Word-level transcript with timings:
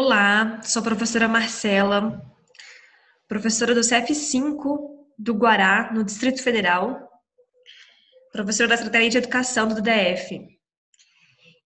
Olá, 0.00 0.62
sou 0.62 0.78
a 0.78 0.84
professora 0.84 1.26
Marcela, 1.26 2.24
professora 3.26 3.74
do 3.74 3.80
CF5 3.80 4.62
do 5.18 5.34
Guará, 5.34 5.92
no 5.92 6.04
Distrito 6.04 6.40
Federal, 6.40 7.10
professora 8.30 8.68
da 8.68 8.76
Secretaria 8.76 9.10
de 9.10 9.18
Educação 9.18 9.66
do 9.66 9.82
DF. 9.82 10.56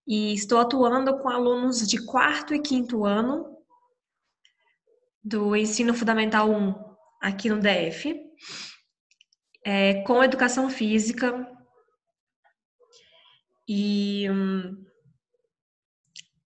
E 0.07 0.33
estou 0.33 0.59
atuando 0.59 1.15
com 1.19 1.29
alunos 1.29 1.87
de 1.87 2.03
quarto 2.03 2.55
e 2.55 2.59
quinto 2.59 3.05
ano 3.05 3.55
do 5.23 5.55
Ensino 5.55 5.93
Fundamental 5.93 6.49
1 6.49 6.73
aqui 7.21 7.49
no 7.49 7.59
DF, 7.59 8.19
é, 9.63 10.01
com 10.05 10.23
educação 10.23 10.71
física. 10.71 11.47
E 13.69 14.27
hum, 14.27 14.83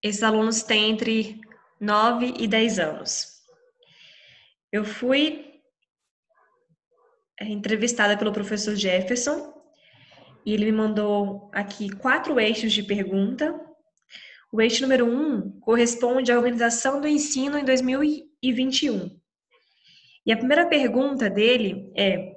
esses 0.03 0.21
alunos 0.21 0.63
têm 0.63 0.91
entre 0.91 1.46
9 1.79 2.33
e 2.37 2.47
10 2.47 2.79
anos. 2.79 3.37
Eu 4.71 4.83
fui 4.83 5.61
é, 7.39 7.45
entrevistada 7.45 8.17
pelo 8.17 8.33
professor 8.33 8.75
Jefferson 8.75 9.53
e 10.45 10.53
ele 10.53 10.65
me 10.65 10.71
mandou 10.71 11.49
aqui 11.53 11.89
quatro 11.89 12.39
eixos 12.39 12.73
de 12.73 12.83
pergunta. 12.83 13.59
O 14.51 14.61
eixo 14.61 14.81
número 14.81 15.05
um 15.05 15.59
corresponde 15.59 16.31
à 16.31 16.37
organização 16.37 16.99
do 16.99 17.07
ensino 17.07 17.57
em 17.57 17.65
2021. 17.65 19.19
E 20.25 20.31
a 20.31 20.37
primeira 20.37 20.65
pergunta 20.65 21.29
dele 21.29 21.91
é: 21.95 22.33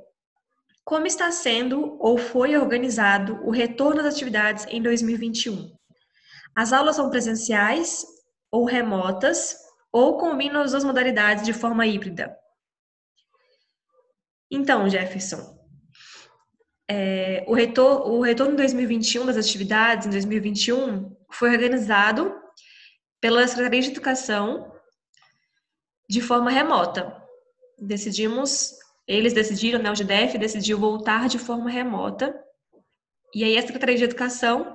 como 0.84 1.06
está 1.06 1.30
sendo 1.30 1.96
ou 2.00 2.18
foi 2.18 2.56
organizado 2.56 3.40
o 3.44 3.50
retorno 3.50 4.02
das 4.02 4.14
atividades 4.14 4.66
em 4.68 4.82
2021? 4.82 5.72
As 6.54 6.72
aulas 6.72 6.96
são 6.96 7.08
presenciais 7.10 8.04
ou 8.50 8.64
remotas, 8.64 9.56
ou 9.92 10.18
combinam 10.18 10.62
as 10.62 10.72
duas 10.72 10.84
modalidades 10.84 11.44
de 11.44 11.52
forma 11.52 11.86
híbrida. 11.86 12.36
Então, 14.50 14.88
Jefferson, 14.88 15.58
é, 16.88 17.44
o, 17.46 17.54
retor 17.54 18.08
o 18.08 18.20
retorno 18.20 18.54
em 18.54 18.56
2021 18.56 19.26
das 19.26 19.36
atividades, 19.36 20.06
em 20.06 20.10
2021, 20.10 21.16
foi 21.30 21.50
organizado 21.50 22.34
pela 23.20 23.46
Secretaria 23.46 23.82
de 23.82 23.90
Educação 23.90 24.72
de 26.08 26.20
forma 26.20 26.50
remota. 26.50 27.16
Decidimos, 27.78 28.72
eles 29.06 29.32
decidiram, 29.32 29.80
né, 29.80 29.90
o 29.90 29.94
GDF 29.94 30.36
decidiu 30.36 30.78
voltar 30.78 31.28
de 31.28 31.38
forma 31.38 31.70
remota, 31.70 32.34
e 33.32 33.44
aí 33.44 33.56
a 33.56 33.62
Secretaria 33.62 33.96
de 33.96 34.04
Educação 34.04 34.72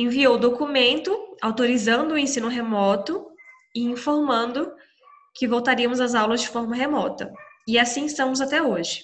enviou 0.00 0.36
o 0.36 0.38
documento 0.38 1.36
autorizando 1.42 2.12
o 2.12 2.18
ensino 2.18 2.46
remoto 2.46 3.26
e 3.74 3.82
informando 3.82 4.72
que 5.34 5.48
voltaríamos 5.48 6.00
às 6.00 6.14
aulas 6.14 6.40
de 6.40 6.48
forma 6.48 6.76
remota. 6.76 7.32
E 7.66 7.76
assim 7.78 8.06
estamos 8.06 8.40
até 8.40 8.62
hoje. 8.62 9.02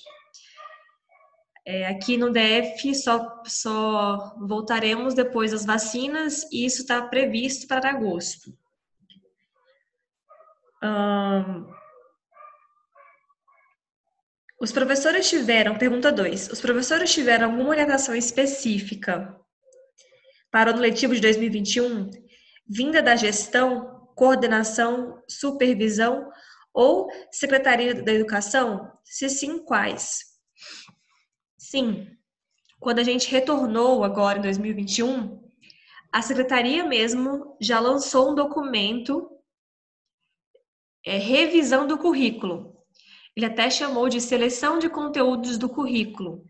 É, 1.66 1.86
aqui 1.86 2.16
no 2.16 2.30
DF 2.30 2.94
só, 2.94 3.42
só 3.44 4.36
voltaremos 4.38 5.14
depois 5.14 5.50
das 5.50 5.64
vacinas 5.64 6.44
e 6.52 6.64
isso 6.64 6.82
está 6.82 7.02
previsto 7.02 7.66
para 7.66 7.90
agosto. 7.90 8.56
Os 14.60 14.70
professores 14.70 15.28
tiveram, 15.28 15.76
pergunta 15.76 16.12
2, 16.12 16.50
os 16.50 16.60
professores 16.60 17.12
tiveram 17.12 17.50
alguma 17.50 17.70
orientação 17.70 18.14
específica 18.14 19.43
para 20.54 20.70
o 20.70 20.72
ano 20.74 20.82
letivo 20.82 21.16
de 21.16 21.20
2021, 21.20 22.12
vinda 22.64 23.02
da 23.02 23.16
gestão, 23.16 24.08
coordenação, 24.14 25.20
supervisão 25.28 26.30
ou 26.72 27.08
Secretaria 27.32 27.92
da 27.92 28.12
Educação? 28.12 28.88
Se 29.02 29.28
sim, 29.28 29.58
quais? 29.64 30.20
Sim, 31.58 32.06
quando 32.78 33.00
a 33.00 33.02
gente 33.02 33.28
retornou 33.28 34.04
agora 34.04 34.38
em 34.38 34.42
2021, 34.42 35.42
a 36.12 36.22
secretaria 36.22 36.84
mesmo 36.86 37.56
já 37.60 37.80
lançou 37.80 38.30
um 38.30 38.34
documento 38.36 39.28
é, 41.04 41.18
revisão 41.18 41.84
do 41.84 41.98
currículo. 41.98 42.76
Ele 43.34 43.46
até 43.46 43.68
chamou 43.70 44.08
de 44.08 44.20
seleção 44.20 44.78
de 44.78 44.88
conteúdos 44.88 45.58
do 45.58 45.68
currículo, 45.68 46.44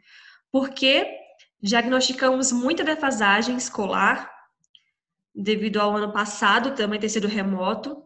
porque 0.53 1.23
Diagnosticamos 1.64 2.52
muita 2.52 2.84
defasagem 2.84 3.56
escolar, 3.56 4.30
devido 5.34 5.80
ao 5.80 5.97
ano 5.97 6.12
passado 6.12 6.75
também 6.75 7.00
ter 7.00 7.08
sido 7.08 7.26
remoto 7.26 8.04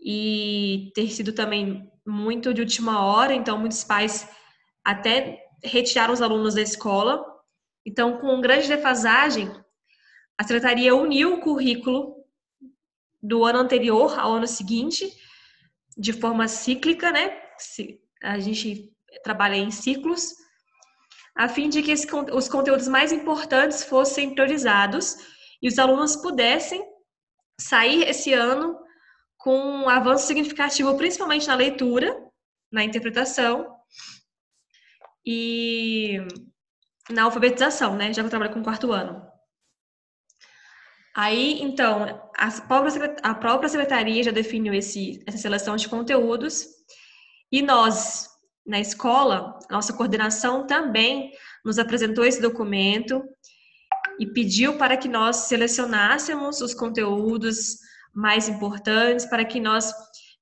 e 0.00 0.90
ter 0.94 1.10
sido 1.10 1.34
também 1.34 1.86
muito 2.06 2.54
de 2.54 2.62
última 2.62 3.04
hora, 3.04 3.34
então 3.34 3.58
muitos 3.58 3.84
pais 3.84 4.26
até 4.82 5.44
retiraram 5.62 6.14
os 6.14 6.22
alunos 6.22 6.54
da 6.54 6.62
escola. 6.62 7.22
Então, 7.84 8.16
com 8.16 8.40
grande 8.40 8.66
defasagem, 8.66 9.52
a 10.38 10.42
secretaria 10.42 10.96
uniu 10.96 11.34
o 11.34 11.40
currículo 11.42 12.16
do 13.22 13.44
ano 13.44 13.58
anterior 13.58 14.18
ao 14.18 14.36
ano 14.36 14.46
seguinte, 14.46 15.14
de 15.98 16.14
forma 16.14 16.48
cíclica, 16.48 17.12
né? 17.12 17.42
A 18.22 18.38
gente 18.38 18.90
trabalha 19.22 19.56
em 19.56 19.70
ciclos 19.70 20.42
a 21.36 21.48
fim 21.48 21.68
de 21.68 21.82
que 21.82 21.90
esse, 21.90 22.06
os 22.32 22.48
conteúdos 22.48 22.88
mais 22.88 23.12
importantes 23.12 23.82
fossem 23.82 24.34
priorizados 24.34 25.16
e 25.60 25.68
os 25.68 25.78
alunos 25.78 26.16
pudessem 26.16 26.84
sair 27.60 28.08
esse 28.08 28.32
ano 28.32 28.78
com 29.38 29.58
um 29.58 29.88
avanço 29.88 30.26
significativo, 30.26 30.96
principalmente 30.96 31.46
na 31.46 31.54
leitura, 31.54 32.16
na 32.72 32.82
interpretação 32.82 33.74
e 35.26 36.18
na 37.10 37.24
alfabetização, 37.24 37.96
né? 37.96 38.12
Já 38.12 38.22
que 38.22 38.26
eu 38.26 38.30
trabalho 38.30 38.52
com 38.52 38.60
o 38.60 38.64
quarto 38.64 38.92
ano. 38.92 39.24
Aí, 41.14 41.62
então, 41.62 42.30
a 42.36 42.50
própria, 42.62 43.16
a 43.22 43.34
própria 43.34 43.68
secretaria 43.68 44.22
já 44.22 44.32
definiu 44.32 44.74
esse, 44.74 45.22
essa 45.26 45.38
seleção 45.38 45.76
de 45.76 45.88
conteúdos 45.88 46.66
e 47.52 47.62
nós, 47.62 48.28
na 48.66 48.80
escola, 48.80 49.58
nossa 49.70 49.92
coordenação 49.92 50.66
também 50.66 51.32
nos 51.64 51.78
apresentou 51.78 52.24
esse 52.24 52.40
documento 52.40 53.22
e 54.18 54.26
pediu 54.26 54.78
para 54.78 54.96
que 54.96 55.08
nós 55.08 55.36
selecionássemos 55.48 56.60
os 56.60 56.72
conteúdos 56.72 57.78
mais 58.12 58.48
importantes, 58.48 59.26
para 59.26 59.44
que 59.44 59.60
nós 59.60 59.92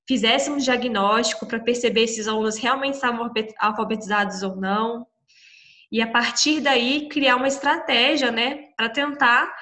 fizéssemos 0.06 0.65
diagnóstico 0.65 1.47
para 1.47 1.61
perceber 1.61 2.06
se 2.06 2.21
os 2.21 2.28
alunos 2.28 2.56
realmente 2.56 2.94
estavam 2.94 3.31
alfabetizados 3.59 4.43
ou 4.43 4.56
não. 4.56 5.06
E 5.91 6.00
a 6.00 6.11
partir 6.11 6.61
daí 6.61 7.09
criar 7.09 7.37
uma 7.37 7.49
estratégia, 7.49 8.31
né, 8.31 8.69
para 8.77 8.88
tentar 8.88 9.53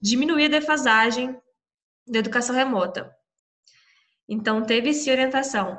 diminuir 0.00 0.46
a 0.46 0.60
defasagem 0.60 1.36
da 2.06 2.18
educação 2.18 2.54
remota. 2.54 3.14
Então, 4.28 4.62
teve 4.62 4.90
essa 4.90 5.10
orientação. 5.10 5.78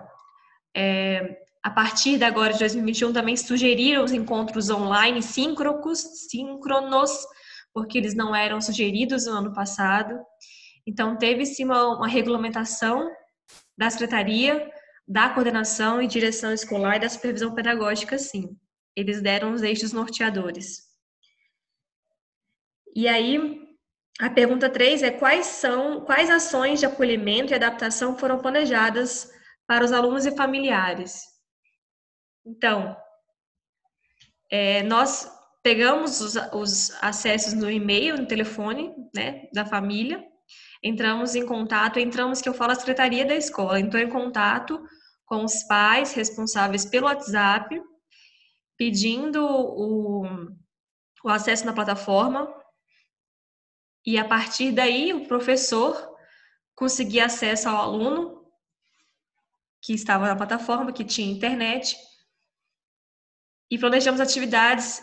É, 0.75 1.39
a 1.62 1.70
partir 1.70 2.18
de 2.18 2.24
agora 2.24 2.53
de 2.53 2.59
2021 2.59 3.12
também 3.12 3.36
sugeriram 3.36 4.03
os 4.03 4.14
encontros 4.14 4.70
online 4.70 5.22
síncronos, 5.22 6.00
síncronos, 6.30 7.12
porque 7.74 7.97
eles 7.97 8.16
não 8.16 8.34
eram 8.34 8.62
sugeridos 8.62 9.25
no 9.25 9.34
ano 9.34 9.53
passado. 9.53 10.18
Então 10.88 11.18
teve 11.18 11.46
sim 11.46 11.66
uma, 11.66 11.97
uma 11.97 12.08
regulamentação 12.08 13.09
da 13.78 13.90
secretaria, 13.90 14.72
da 15.08 15.30
coordenação 15.30 16.02
e 16.02 16.08
direção 16.08 16.53
escolar 16.53 16.96
e 16.96 17.00
da 17.00 17.09
supervisão 17.09 17.53
pedagógica, 17.53 18.18
sim. 18.18 18.56
Eles 18.96 19.22
deram 19.22 19.53
os 19.53 19.62
eixos 19.62 19.91
norteadores. 19.91 20.88
E 22.96 23.08
aí, 23.08 23.59
a 24.20 24.30
pergunta 24.30 24.70
3 24.70 25.03
é 25.03 25.12
quais 25.12 25.46
são, 25.46 26.02
quais 26.02 26.30
ações 26.30 26.79
de 26.79 26.85
acolhimento 26.85 27.53
e 27.53 27.55
adaptação 27.55 28.17
foram 28.17 28.40
planejadas 28.40 29.32
para 29.67 29.84
os 29.84 29.91
alunos 29.91 30.26
e 30.26 30.35
familiares? 30.35 31.39
Então, 32.49 32.97
é, 34.49 34.81
nós 34.81 35.31
pegamos 35.61 36.19
os, 36.19 36.35
os, 36.51 36.91
acessos 36.99 37.53
no 37.53 37.69
e-mail, 37.69 38.17
no 38.17 38.25
telefone, 38.25 38.91
né, 39.13 39.47
da 39.53 39.67
família, 39.67 40.25
entramos 40.84 41.35
em 41.35 41.46
contato, 41.46 41.99
entramos, 41.99 42.41
que 42.41 42.49
eu 42.49 42.53
falo, 42.53 42.72
a 42.72 42.75
secretaria 42.75 43.23
da 43.23 43.35
escola, 43.35 43.79
entrou 43.79 44.01
em 44.01 44.09
contato 44.09 44.84
com 45.28 45.43
os 45.43 45.61
pais 45.66 46.13
responsáveis 46.13 46.85
pelo 46.85 47.05
WhatsApp, 47.05 47.79
pedindo 48.75 49.45
o, 49.45 50.25
o 51.23 51.29
acesso 51.29 51.67
na 51.67 51.73
plataforma, 51.73 52.52
e 54.03 54.17
a 54.17 54.28
partir 54.28 54.72
daí 54.72 55.13
o 55.13 55.28
professor 55.28 56.16
conseguia 56.75 57.25
acesso 57.25 57.69
ao 57.69 57.78
aluno 57.78 58.43
que 59.84 59.93
estava 59.93 60.28
na 60.28 60.35
plataforma, 60.35 60.91
que 60.91 61.05
tinha 61.05 61.31
internet, 61.31 61.95
e 63.69 63.77
planejamos 63.77 64.19
atividades 64.19 65.01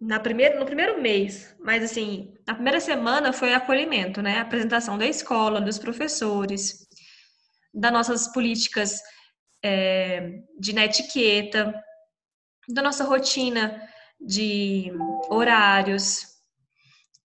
na 0.00 0.20
primeira, 0.20 0.58
no 0.58 0.66
primeiro 0.66 1.00
mês, 1.00 1.54
mas 1.60 1.82
assim, 1.82 2.34
na 2.46 2.54
primeira 2.54 2.80
semana 2.80 3.32
foi 3.32 3.54
acolhimento, 3.54 4.20
né? 4.20 4.38
Apresentação 4.38 4.98
da 4.98 5.06
escola, 5.06 5.60
dos 5.60 5.78
professores. 5.78 6.86
das 7.72 7.92
nossas 7.92 8.28
políticas 8.32 9.00
é, 9.64 10.42
de 10.58 10.72
netiqueta, 10.72 11.74
da 12.68 12.82
nossa 12.82 13.04
rotina 13.04 13.82
de 14.20 14.92
horários, 15.28 16.26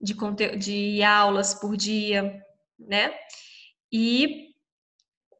de, 0.01 0.15
de 0.57 1.03
aulas 1.03 1.53
por 1.53 1.77
dia, 1.77 2.41
né? 2.79 3.13
E 3.91 4.49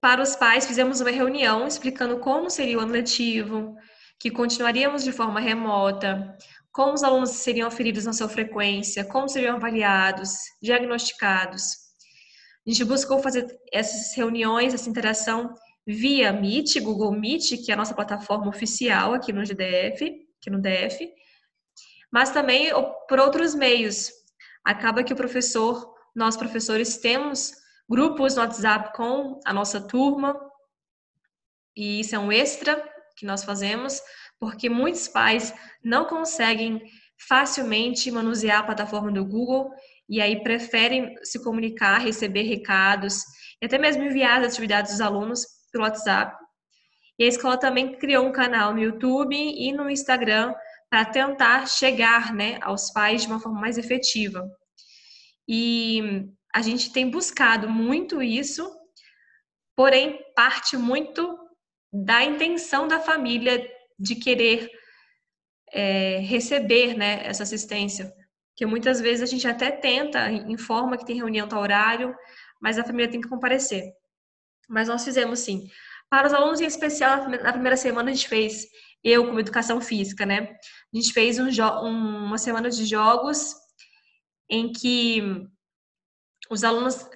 para 0.02 0.22
os 0.22 0.36
pais 0.36 0.68
fizemos 0.68 1.02
uma 1.02 1.10
reunião 1.10 1.68
explicando 1.68 2.20
como 2.20 2.50
seria 2.50 2.78
o 2.78 2.82
ano 2.82 2.94
letivo, 2.94 3.76
que 4.20 4.30
continuaríamos 4.30 5.04
de 5.04 5.12
forma 5.12 5.40
remota, 5.40 6.38
como 6.72 6.94
os 6.94 7.04
alunos 7.04 7.30
seriam 7.32 7.68
aferidos 7.68 8.06
na 8.06 8.14
sua 8.14 8.28
frequência, 8.28 9.06
como 9.06 9.30
seriam 9.30 9.56
avaliados, 9.56 10.32
diagnosticados. 10.62 11.90
A 12.68 12.70
gente 12.70 12.84
buscou 12.84 13.20
fazer 13.20 13.48
essas 13.72 14.16
reuniões, 14.16 14.74
essa 14.74 14.90
interação 14.90 15.54
via 15.88 16.34
Meet, 16.34 16.80
Google 16.82 17.14
Meet, 17.14 17.66
que 17.66 17.72
é 17.72 17.74
a 17.74 17.78
nossa 17.78 17.96
plataforma 17.96 18.50
oficial 18.50 19.14
aqui 19.14 19.32
no 19.32 19.46
GDF, 19.46 20.04
aqui 20.04 20.50
no 20.50 20.62
DF, 20.62 21.12
mas 22.12 22.32
também 22.32 22.70
por 23.08 23.20
outros 23.20 23.56
meios. 23.56 24.12
Acaba 24.64 25.04
que 25.04 25.14
o 25.14 25.16
professor, 25.16 25.96
nós 26.14 26.36
professores 26.36 26.98
temos 26.98 27.54
grupos 27.90 28.36
no 28.36 28.42
WhatsApp 28.42 28.96
com 28.96 29.40
a 29.46 29.54
nossa 29.54 29.82
turma, 29.82 30.40
e 31.76 32.02
isso 32.02 32.16
é 32.16 32.20
um 32.20 32.32
extra 32.32 32.84
que 33.20 33.26
nós 33.26 33.44
fazemos, 33.44 34.02
porque 34.40 34.70
muitos 34.70 35.08
pais 35.08 35.54
não 35.84 36.06
conseguem 36.06 36.82
facilmente 37.28 38.10
manusear 38.10 38.60
a 38.60 38.64
plataforma 38.64 39.12
do 39.12 39.26
Google 39.26 39.70
e 40.08 40.22
aí 40.22 40.42
preferem 40.42 41.14
se 41.24 41.44
comunicar, 41.44 42.00
receber 42.00 42.44
recados 42.44 43.22
e 43.62 43.66
até 43.66 43.78
mesmo 43.78 44.04
enviar 44.04 44.40
as 44.40 44.54
atividades 44.54 44.94
dos 44.94 45.02
alunos 45.02 45.46
pelo 45.72 45.84
WhatsApp. 45.84 46.36
E 47.20 47.26
a 47.26 47.28
escola 47.28 47.58
também 47.58 47.98
criou 47.98 48.26
um 48.26 48.32
canal 48.32 48.74
no 48.74 48.80
YouTube 48.80 49.36
e 49.36 49.72
no 49.74 49.90
Instagram 49.90 50.54
para 50.90 51.04
tentar 51.04 51.68
chegar 51.68 52.34
né, 52.34 52.58
aos 52.62 52.92
pais 52.92 53.22
de 53.22 53.28
uma 53.28 53.40
forma 53.40 53.60
mais 53.60 53.78
efetiva. 53.78 54.50
E 55.48 56.26
a 56.56 56.62
gente 56.62 56.94
tem 56.94 57.10
buscado 57.10 57.70
muito 57.70 58.22
isso, 58.22 58.72
porém 59.76 60.20
parte 60.34 60.78
muito 60.78 61.38
da 61.92 62.24
intenção 62.24 62.88
da 62.88 63.00
família 63.00 63.68
de 63.98 64.16
querer 64.16 64.70
é, 65.72 66.20
receber 66.20 66.96
né, 66.96 67.26
essa 67.26 67.44
assistência. 67.44 68.14
Que 68.56 68.66
muitas 68.66 69.00
vezes 69.00 69.24
a 69.24 69.26
gente 69.26 69.48
até 69.48 69.72
tenta, 69.72 70.30
informa 70.32 70.98
que 70.98 71.06
tem 71.06 71.16
reunião 71.16 71.48
tal 71.48 71.62
horário, 71.62 72.16
mas 72.62 72.78
a 72.78 72.84
família 72.84 73.10
tem 73.10 73.22
que 73.22 73.30
comparecer. 73.30 73.84
Mas 74.68 74.88
nós 74.88 75.04
fizemos 75.04 75.40
sim. 75.40 75.70
Para 76.10 76.28
os 76.28 76.34
alunos 76.34 76.60
em 76.60 76.66
especial, 76.66 77.30
na 77.30 77.54
primeira 77.54 77.78
semana 77.78 78.12
a 78.12 78.14
gente 78.14 78.28
fez, 78.28 78.68
eu 79.04 79.26
como 79.26 79.40
educação 79.40 79.80
física, 79.80 80.26
né? 80.26 80.56
A 80.94 80.98
gente 80.98 81.14
fez 81.14 81.40
um, 81.40 81.48
uma 81.88 82.38
semana 82.38 82.70
de 82.70 82.86
jogos 82.86 83.54
em 84.50 84.72
que 84.72 85.22
os 86.50 86.64
alunos 86.64 87.08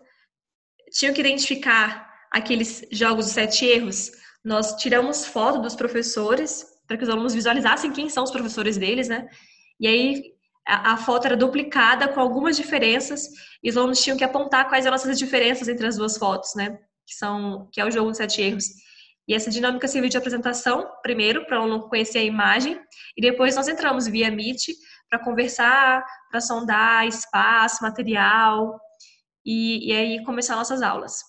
tinham 0.92 1.14
que 1.14 1.22
identificar 1.22 2.12
aqueles 2.32 2.86
jogos 2.92 3.26
dos 3.26 3.34
sete 3.34 3.66
erros. 3.66 4.12
Nós 4.44 4.76
tiramos 4.76 5.26
foto 5.26 5.62
dos 5.62 5.76
professores 5.76 6.66
para 6.88 6.98
que 6.98 7.04
os 7.04 7.10
alunos 7.10 7.34
visualizassem 7.34 7.92
quem 7.92 8.10
são 8.10 8.24
os 8.24 8.32
professores 8.32 8.78
deles, 8.78 9.08
né? 9.08 9.28
E 9.80 9.88
aí 9.88 10.24
a, 10.68 10.94
a, 10.94 10.98
foto 10.98 11.26
era 11.26 11.38
duplicada 11.38 12.08
com 12.08 12.20
algumas 12.20 12.58
diferenças 12.58 13.30
e 13.64 13.70
os 13.70 13.78
alunos 13.78 14.02
tinham 14.02 14.18
que 14.18 14.24
apontar 14.24 14.68
quais 14.68 14.86
eram 14.86 14.96
essas 14.96 15.18
diferenças 15.18 15.68
entre 15.68 15.88
as 15.88 15.96
duas 15.96 16.18
fotos, 16.18 16.56
né? 16.56 16.78
Que 17.06 17.16
são 17.16 17.70
que 17.72 17.80
é 17.80 17.86
o 17.86 17.92
jogo 17.92 18.10
dos 18.10 18.18
sete 18.18 18.42
erros. 18.42 18.66
E 19.28 19.34
essa 19.34 19.50
dinâmica 19.50 19.88
serviu 19.88 20.10
de 20.10 20.18
apresentação, 20.18 20.86
primeiro, 21.02 21.46
para 21.46 21.60
o 21.60 21.64
aluno 21.64 21.88
conhecer 21.88 22.20
a 22.20 22.24
imagem, 22.24 22.78
e 23.16 23.22
depois 23.22 23.56
nós 23.56 23.70
entramos 23.70 24.06
via 24.06 24.30
Meet 24.30 24.74
para 25.10 25.24
conversar, 25.24 26.04
para 26.30 26.42
sondar 26.42 27.08
espaço, 27.08 27.82
material, 27.82 28.78
e, 29.46 29.90
e 29.90 29.96
aí 29.96 30.24
começar 30.26 30.56
nossas 30.56 30.82
aulas. 30.82 31.22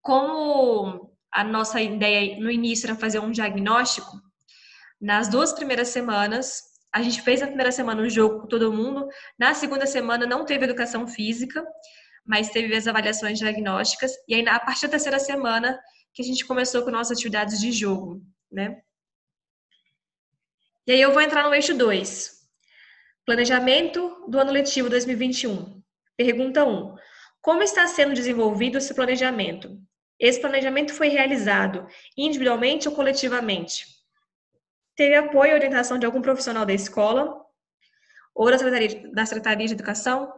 Como 0.00 1.15
a 1.36 1.44
nossa 1.44 1.82
ideia 1.82 2.40
no 2.40 2.50
início 2.50 2.86
era 2.86 2.96
fazer 2.96 3.18
um 3.18 3.30
diagnóstico, 3.30 4.10
nas 4.98 5.28
duas 5.28 5.52
primeiras 5.52 5.88
semanas, 5.88 6.62
a 6.90 7.02
gente 7.02 7.20
fez 7.20 7.42
na 7.42 7.46
primeira 7.46 7.70
semana 7.70 8.00
um 8.00 8.08
jogo 8.08 8.40
com 8.40 8.46
todo 8.46 8.72
mundo, 8.72 9.06
na 9.38 9.52
segunda 9.52 9.86
semana 9.86 10.24
não 10.24 10.46
teve 10.46 10.64
educação 10.64 11.06
física, 11.06 11.62
mas 12.24 12.48
teve 12.48 12.74
as 12.74 12.86
avaliações 12.86 13.38
diagnósticas, 13.38 14.12
e 14.26 14.34
aí 14.34 14.48
a 14.48 14.58
partir 14.58 14.86
da 14.86 14.92
terceira 14.92 15.18
semana 15.18 15.78
que 16.14 16.22
a 16.22 16.24
gente 16.24 16.46
começou 16.46 16.82
com 16.82 16.90
nossas 16.90 17.18
atividades 17.18 17.60
de 17.60 17.70
jogo, 17.70 18.22
né? 18.50 18.80
E 20.86 20.92
aí 20.92 21.00
eu 21.02 21.12
vou 21.12 21.20
entrar 21.20 21.44
no 21.46 21.54
eixo 21.54 21.76
2. 21.76 22.34
Planejamento 23.26 24.24
do 24.26 24.38
ano 24.38 24.52
letivo 24.52 24.88
2021. 24.88 25.82
Pergunta 26.16 26.64
1. 26.64 26.70
Um, 26.70 26.96
como 27.42 27.62
está 27.62 27.86
sendo 27.86 28.14
desenvolvido 28.14 28.78
esse 28.78 28.94
planejamento? 28.94 29.78
Esse 30.18 30.40
planejamento 30.40 30.94
foi 30.94 31.08
realizado 31.08 31.86
individualmente 32.16 32.88
ou 32.88 32.94
coletivamente? 32.94 33.84
Teve 34.94 35.14
apoio 35.14 35.52
e 35.52 35.54
orientação 35.54 35.98
de 35.98 36.06
algum 36.06 36.22
profissional 36.22 36.64
da 36.64 36.72
escola 36.72 37.38
ou 38.34 38.50
da 38.50 38.58
Secretaria, 38.58 39.10
da 39.12 39.26
Secretaria 39.26 39.66
de 39.66 39.74
Educação? 39.74 40.32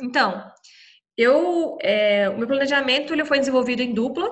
Então, 0.00 0.50
eu, 1.16 1.78
é, 1.80 2.28
o 2.28 2.38
meu 2.38 2.46
planejamento 2.46 3.12
ele 3.12 3.24
foi 3.24 3.38
desenvolvido 3.38 3.80
em 3.80 3.94
dupla 3.94 4.28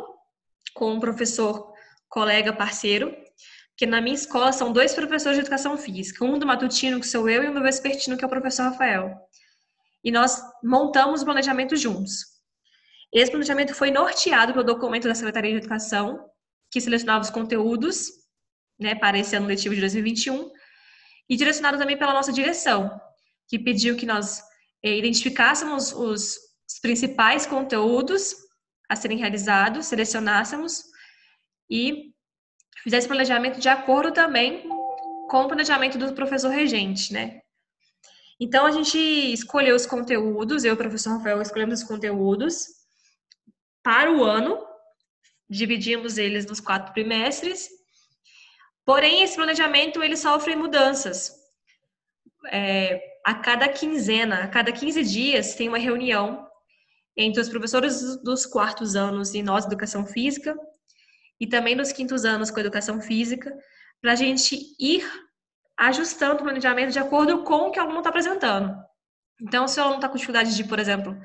com 0.75 0.93
um 0.93 1.01
professor, 1.01 1.73
colega, 2.09 2.53
parceiro, 2.53 3.17
que 3.77 3.87
na 3.87 4.01
minha 4.01 4.15
escola 4.15 4.53
são 4.53 4.73
dois 4.73 4.95
professores 4.95 5.37
de 5.37 5.43
educação 5.43 5.77
física, 5.77 6.25
um 6.25 6.39
do 6.39 6.47
matutino, 6.47 7.01
que 7.01 7.07
sou 7.07 7.29
eu, 7.29 7.43
e 7.43 7.49
o 7.49 7.53
meu 7.53 7.63
vespertino, 7.63 8.17
que 8.17 8.25
é 8.25 8.27
o 8.27 8.31
professor 8.31 8.65
Rafael 8.65 9.27
e 10.07 10.13
nós 10.13 10.41
montamos 10.63 11.21
o 11.21 11.25
planejamento 11.25 11.75
juntos. 11.75 12.36
Esse 13.13 13.31
planejamento 13.31 13.75
foi 13.75 13.91
norteado 13.91 14.53
pelo 14.53 14.65
documento 14.65 15.09
da 15.09 15.15
Secretaria 15.15 15.53
de 15.53 15.59
Educação, 15.59 16.29
que 16.71 16.81
selecionava 16.81 17.25
os 17.25 17.31
conteúdos 17.31 18.09
né, 18.79 18.95
para 18.95 19.19
esse 19.19 19.35
ano 19.37 19.47
letivo 19.47 19.75
de 19.75 19.81
2021, 19.81 20.51
e 21.29 21.37
direcionado 21.37 21.79
também 21.79 21.97
pela 21.97 22.13
nossa 22.13 22.33
direção, 22.33 22.91
que 23.49 23.59
pediu 23.59 23.97
que 23.97 24.07
nós 24.07 24.43
eh, 24.83 24.99
identificássemos 24.99 25.93
os, 25.93 26.37
os 26.69 26.79
principais 26.81 27.47
conteúdos 27.47 28.35
a 28.89 28.95
serem 28.95 29.19
realizados, 29.19 29.87
selecionássemos 29.87 30.85
e 31.71 32.13
fizesse 32.83 33.09
planejamento 33.09 33.59
de 33.59 33.69
acordo 33.69 34.13
também 34.13 34.69
com 35.29 35.43
o 35.43 35.49
planejamento 35.49 35.99
do 35.99 36.13
professor 36.13 36.51
regente, 36.51 37.13
né? 37.13 37.41
Então, 38.39 38.67
a 38.67 38.71
gente 38.71 38.99
escolheu 38.99 39.75
os 39.75 39.87
conteúdos, 39.87 40.63
eu 40.63 40.73
e 40.73 40.75
o 40.75 40.77
professor 40.77 41.17
Rafael 41.17 41.41
escolhemos 41.41 41.81
os 41.81 41.89
conteúdos 41.89 42.76
para 43.87 44.11
o 44.11 44.25
ano, 44.25 44.67
dividimos 45.49 46.19
eles 46.19 46.45
nos 46.45 46.59
quatro 46.59 46.93
trimestres, 46.93 47.69
porém, 48.85 49.23
esse 49.23 49.37
planejamento, 49.37 50.03
ele 50.03 50.17
sofre 50.17 50.57
mudanças. 50.57 51.33
É, 52.51 53.01
a 53.25 53.33
cada 53.33 53.69
quinzena, 53.69 54.43
a 54.43 54.49
cada 54.49 54.73
15 54.73 55.05
dias, 55.05 55.55
tem 55.55 55.69
uma 55.69 55.79
reunião 55.79 56.49
entre 57.17 57.41
os 57.41 57.49
professores 57.49 58.21
dos 58.25 58.45
quartos 58.45 58.97
anos 58.97 59.35
e 59.35 59.41
nós, 59.41 59.67
educação 59.67 60.05
física, 60.05 60.59
e 61.39 61.47
também 61.47 61.77
dos 61.77 61.93
quintos 61.93 62.25
anos 62.25 62.51
com 62.51 62.59
educação 62.59 63.01
física, 63.01 63.57
para 64.03 64.15
a 64.15 64.17
gente 64.17 64.59
ir 64.81 65.09
ajustando 65.77 66.41
o 66.41 66.43
planejamento 66.43 66.91
de 66.91 66.99
acordo 66.99 67.45
com 67.45 67.69
o 67.69 67.71
que 67.71 67.79
o 67.79 67.83
aluno 67.83 67.99
está 67.99 68.11
apresentando. 68.11 68.77
Então, 69.41 69.69
se 69.69 69.79
o 69.79 69.83
aluno 69.85 69.99
está 69.99 70.09
com 70.09 70.17
dificuldade 70.17 70.57
de, 70.57 70.65
por 70.65 70.81
exemplo, 70.81 71.17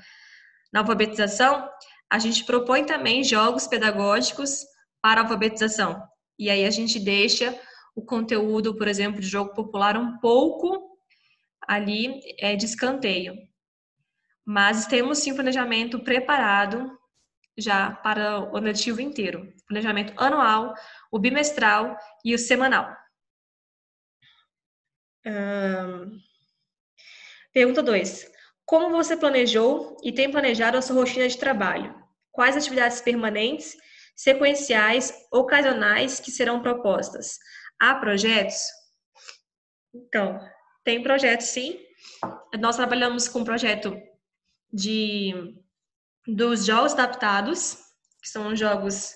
na 0.72 0.82
alfabetização, 0.82 1.68
a 2.12 2.20
gente 2.20 2.44
propõe 2.44 2.86
também 2.86 3.24
jogos 3.24 3.68
pedagógicos 3.68 4.66
para 5.02 5.22
alfabetização. 5.22 6.04
E 6.38 6.50
aí 6.50 6.66
a 6.66 6.70
gente 6.70 7.00
deixa 7.00 7.58
o 7.96 8.04
conteúdo, 8.04 8.76
por 8.76 8.88
exemplo, 8.88 9.22
de 9.22 9.28
jogo 9.28 9.54
popular 9.54 9.98
um 9.98 10.18
pouco 10.20 10.98
ali 11.68 12.20
é, 12.40 12.56
de 12.56 12.66
escanteio. 12.66 13.36
Mas 14.46 14.86
temos 14.88 15.20
sim 15.20 15.34
planejamento 15.34 16.00
preparado 16.00 16.92
já 17.58 17.92
para 17.92 18.40
o 18.40 18.58
letivo 18.58 19.00
inteiro. 19.00 19.54
Planejamento 19.68 20.14
anual, 20.18 20.74
o 21.12 21.18
bimestral 21.18 21.96
e 22.26 22.36
o 22.36 22.40
semanal 22.40 22.94
pergunta 27.54 27.84
2. 27.84 28.32
Como 28.66 28.90
você 28.90 29.16
planejou 29.18 29.98
e 30.04 30.12
tem 30.12 30.32
planejado 30.32 30.78
a 30.78 30.82
sua 30.82 30.96
rotina 30.96 31.28
de 31.28 31.38
trabalho? 31.38 32.01
Quais 32.32 32.56
atividades 32.56 33.02
permanentes, 33.02 33.76
sequenciais, 34.16 35.14
ocasionais 35.32 36.20
que 36.20 36.32
serão 36.32 36.62
propostas? 36.62 37.38
Há 37.80 37.96
projetos? 37.96 38.62
Então, 39.94 40.40
tem 40.84 41.04
projetos 41.04 41.48
sim. 41.48 41.80
Nós 42.60 42.76
trabalhamos 42.76 43.28
com 43.28 43.40
um 43.40 43.46
projeto 43.46 43.96
de 44.72 45.56
dos 46.28 46.66
jogos 46.66 46.94
adaptados, 46.94 47.78
que 48.22 48.30
são 48.30 48.56
jogos 48.56 49.16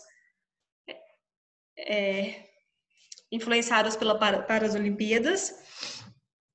é, 1.77 2.45
influenciados 3.31 3.95
pela, 3.95 4.17
para, 4.17 4.41
para 4.43 4.65
as 4.65 4.75
Olimpíadas, 4.75 5.53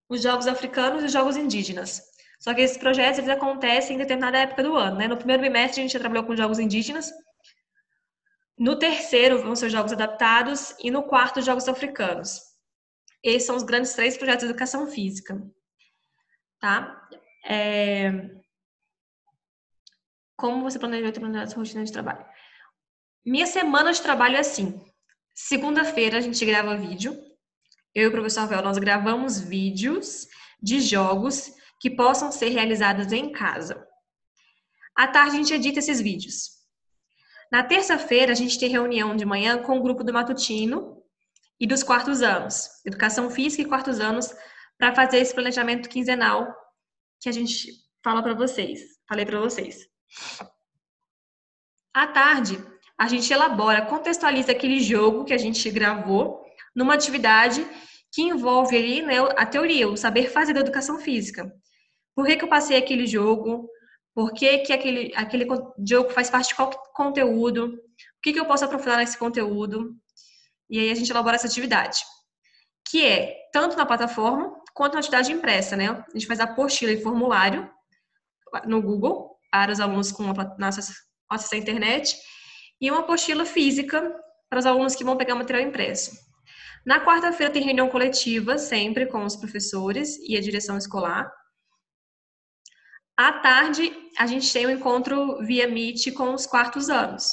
os 0.09 0.23
Jogos 0.23 0.47
Africanos 0.47 1.03
e 1.03 1.07
os 1.07 1.13
Jogos 1.13 1.37
Indígenas. 1.37 2.03
Só 2.41 2.55
que 2.55 2.63
esses 2.63 2.79
projetos 2.79 3.19
eles 3.19 3.31
acontecem 3.31 3.95
em 3.95 3.99
determinada 3.99 4.39
época 4.39 4.63
do 4.63 4.75
ano. 4.75 4.97
Né? 4.97 5.07
No 5.07 5.17
primeiro 5.17 5.43
bimestre 5.43 5.81
a 5.81 5.83
gente 5.85 5.93
já 5.93 6.01
trabalhou 6.01 6.25
com 6.25 6.35
Jogos 6.35 6.59
Indígenas, 6.59 7.13
no 8.61 8.79
terceiro 8.79 9.43
vão 9.43 9.57
ser 9.57 9.67
os 9.67 9.73
Jogos 9.73 9.91
Adaptados 9.91 10.75
e 10.81 10.91
no 10.91 11.03
quarto, 11.03 11.41
os 11.41 11.47
Jogos 11.47 11.67
Africanos. 11.67 12.43
Esses 13.23 13.47
são 13.47 13.57
os 13.57 13.63
grandes 13.63 13.95
três 13.95 14.19
projetos 14.19 14.45
de 14.45 14.51
educação 14.51 14.87
física. 14.87 15.41
Tá? 16.59 17.09
É... 17.43 18.11
Como 20.37 20.63
você 20.63 20.79
planejou 20.79 21.11
ter 21.11 21.21
planejado 21.21 21.51
sua 21.51 21.61
rotina 21.61 21.85
de 21.85 21.93
trabalho? 21.93 22.23
Minha 23.25 23.47
semana 23.47 23.95
de 23.95 24.03
trabalho 24.03 24.37
é 24.37 24.41
assim. 24.41 24.79
Segunda-feira 25.35 26.19
a 26.19 26.21
gente 26.21 26.45
grava 26.45 26.77
vídeo. 26.77 27.19
Eu 27.95 28.05
e 28.05 28.07
o 28.09 28.13
professor 28.13 28.43
Rafael, 28.43 28.63
nós 28.63 28.77
gravamos 28.77 29.41
vídeos 29.41 30.27
de 30.63 30.81
jogos 30.81 31.51
que 31.81 31.91
possam 31.91 32.31
ser 32.31 32.51
realizados 32.51 33.11
em 33.11 33.33
casa. 33.33 33.85
À 34.95 35.09
tarde 35.09 35.37
a 35.37 35.39
gente 35.39 35.55
edita 35.55 35.79
esses 35.79 36.01
vídeos. 36.01 36.61
Na 37.51 37.65
terça-feira 37.65 38.33
a 38.33 38.35
gente 38.35 38.59
tem 38.61 38.69
reunião 38.69 39.17
de 39.17 39.25
manhã 39.25 39.63
com 39.63 39.79
o 39.79 39.83
grupo 39.83 40.05
do 40.05 40.13
matutino 40.13 41.03
e 41.59 41.67
dos 41.67 41.83
quartos 41.83 42.23
anos, 42.23 42.69
educação 42.85 43.31
física 43.31 43.63
e 43.63 43.67
quartos 43.67 43.99
anos, 43.99 44.33
para 44.79 44.95
fazer 44.95 45.19
esse 45.19 45.35
planejamento 45.35 45.89
quinzenal 45.89 46.55
que 47.21 47.29
a 47.29 47.33
gente 47.33 47.73
fala 48.05 48.23
para 48.23 48.35
vocês, 48.35 48.81
falei 49.09 49.27
para 49.27 49.41
vocês. 49.41 49.87
À 51.93 52.07
tarde, 52.07 52.63
a 52.97 53.09
gente 53.09 53.33
elabora, 53.33 53.87
contextualiza 53.87 54.53
aquele 54.53 54.81
jogo 54.81 55.25
que 55.25 55.35
a 55.35 55.39
gente 55.39 55.71
gravou 55.71 56.45
numa 56.75 56.95
atividade 56.95 57.67
que 58.13 58.23
envolve 58.23 58.77
ali 58.77 59.03
né, 59.03 59.17
a 59.37 59.47
teoria, 59.47 59.89
o 59.89 59.97
saber 59.97 60.31
fazer 60.31 60.53
da 60.53 60.61
educação 60.61 60.99
física. 60.99 61.51
Por 62.15 62.27
que, 62.27 62.37
que 62.37 62.45
eu 62.45 62.49
passei 62.49 62.77
aquele 62.77 63.07
jogo? 63.07 63.69
Por 64.15 64.33
que, 64.33 64.59
que 64.59 64.73
aquele, 64.73 65.13
aquele 65.15 65.47
jogo 65.87 66.11
faz 66.11 66.29
parte 66.29 66.49
de 66.49 66.55
qual 66.55 66.71
conteúdo? 66.95 67.67
O 67.67 68.21
que, 68.23 68.33
que 68.33 68.41
eu 68.41 68.47
posso 68.47 68.65
aprofundar 68.65 68.99
nesse 68.99 69.17
conteúdo? 69.17 69.97
E 70.69 70.79
aí 70.79 70.91
a 70.91 70.95
gente 70.95 71.11
elabora 71.11 71.37
essa 71.37 71.47
atividade, 71.47 72.01
que 72.89 73.07
é 73.07 73.37
tanto 73.53 73.77
na 73.77 73.87
plataforma 73.87 74.55
quanto 74.75 74.95
na 74.95 75.01
atividade 75.01 75.33
impressa, 75.33 75.77
né? 75.77 75.89
A 75.89 76.13
gente 76.13 76.27
faz 76.27 76.41
a 76.41 76.45
apostila 76.45 76.93
e 76.93 77.03
formulário 77.03 77.71
no 78.67 78.83
Google 78.83 79.37
para 79.51 79.73
os 79.73 79.81
alunos 79.81 80.13
com 80.13 80.25
acesso 80.59 81.55
à 81.55 81.57
internet 81.57 82.17
e 82.81 82.91
uma 82.91 83.01
apostila 83.01 83.45
física 83.45 84.15
para 84.49 84.59
os 84.59 84.67
alunos 84.67 84.95
que 84.95 85.05
vão 85.05 85.17
pegar 85.17 85.35
material 85.35 85.67
impresso. 85.67 86.13
Na 86.85 87.05
quarta-feira 87.05 87.53
tem 87.53 87.63
reunião 87.63 87.89
coletiva, 87.89 88.57
sempre 88.59 89.07
com 89.07 89.25
os 89.25 89.37
professores 89.37 90.17
e 90.27 90.37
a 90.37 90.41
direção 90.41 90.79
escolar. 90.79 91.31
À 93.17 93.33
tarde, 93.33 93.93
a 94.19 94.27
gente 94.27 94.53
tem 94.53 94.67
um 94.67 94.71
encontro 94.71 95.39
via 95.45 95.69
Meet 95.69 96.13
com 96.15 96.33
os 96.35 96.47
quartos 96.47 96.89
anos. 96.89 97.25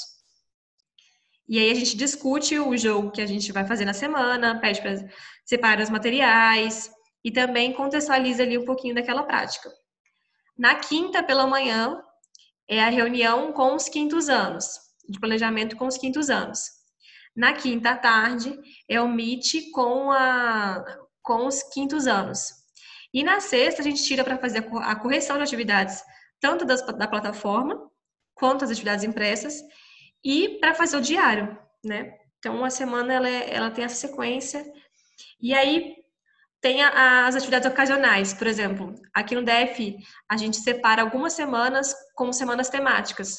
E 1.48 1.57
aí 1.60 1.72
a 1.72 1.75
gente 1.75 1.96
discute 1.96 2.60
o 2.60 2.75
jogo 2.77 3.12
que 3.12 3.22
a 3.22 3.25
gente 3.25 3.51
vai 3.51 3.65
fazer 3.65 3.86
na 3.86 3.93
semana, 3.93 4.60
pede 4.60 4.81
para 4.81 4.96
separar 5.46 5.81
os 5.81 5.89
materiais 5.89 6.91
e 7.24 7.31
também 7.31 7.74
contextualiza 7.74 8.43
ali 8.43 8.57
um 8.57 8.65
pouquinho 8.65 8.96
daquela 8.96 9.24
prática. 9.24 9.72
Na 10.57 10.75
quinta 10.75 11.24
pela 11.24 11.48
manhã 11.48 12.01
é 12.67 12.84
a 12.84 12.89
reunião 12.89 13.53
com 13.53 13.75
os 13.75 13.88
quintos 13.88 14.27
anos 14.27 14.88
de 15.07 15.19
planejamento 15.19 15.75
com 15.77 15.88
os 15.88 15.98
quintos 15.98 16.29
anos. 16.29 16.60
Na 17.36 17.53
quinta 17.53 17.96
tarde 17.96 18.60
é 18.89 19.00
o 19.00 19.07
Meet 19.07 19.72
com, 19.72 20.12
a, 20.12 20.84
com 21.22 21.48
os 21.48 21.63
quintos 21.63 22.07
anos. 22.07 22.50
E 23.13 23.23
na 23.23 23.39
sexta 23.39 23.81
a 23.81 23.83
gente 23.83 24.03
tira 24.03 24.23
para 24.23 24.37
fazer 24.37 24.67
a 24.81 24.95
correção 24.95 25.37
de 25.37 25.43
atividades, 25.43 26.03
tanto 26.39 26.65
das, 26.65 26.81
da 26.85 27.07
plataforma, 27.07 27.89
quanto 28.33 28.63
as 28.63 28.71
atividades 28.71 29.03
impressas, 29.03 29.61
e 30.23 30.59
para 30.59 30.73
fazer 30.73 30.97
o 30.97 31.01
diário, 31.01 31.57
né? 31.83 32.13
Então, 32.39 32.55
uma 32.55 32.69
semana 32.69 33.13
ela, 33.13 33.29
é, 33.29 33.53
ela 33.53 33.71
tem 33.71 33.83
essa 33.83 33.95
sequência. 33.95 34.63
E 35.41 35.53
aí 35.53 35.95
tem 36.61 36.83
as 36.83 37.35
atividades 37.35 37.69
ocasionais, 37.69 38.33
por 38.33 38.47
exemplo, 38.47 38.93
aqui 39.13 39.35
no 39.35 39.43
DF 39.43 39.95
a 40.29 40.35
gente 40.35 40.57
separa 40.57 41.01
algumas 41.01 41.33
semanas 41.33 41.95
como 42.15 42.33
semanas 42.33 42.69
temáticas. 42.69 43.37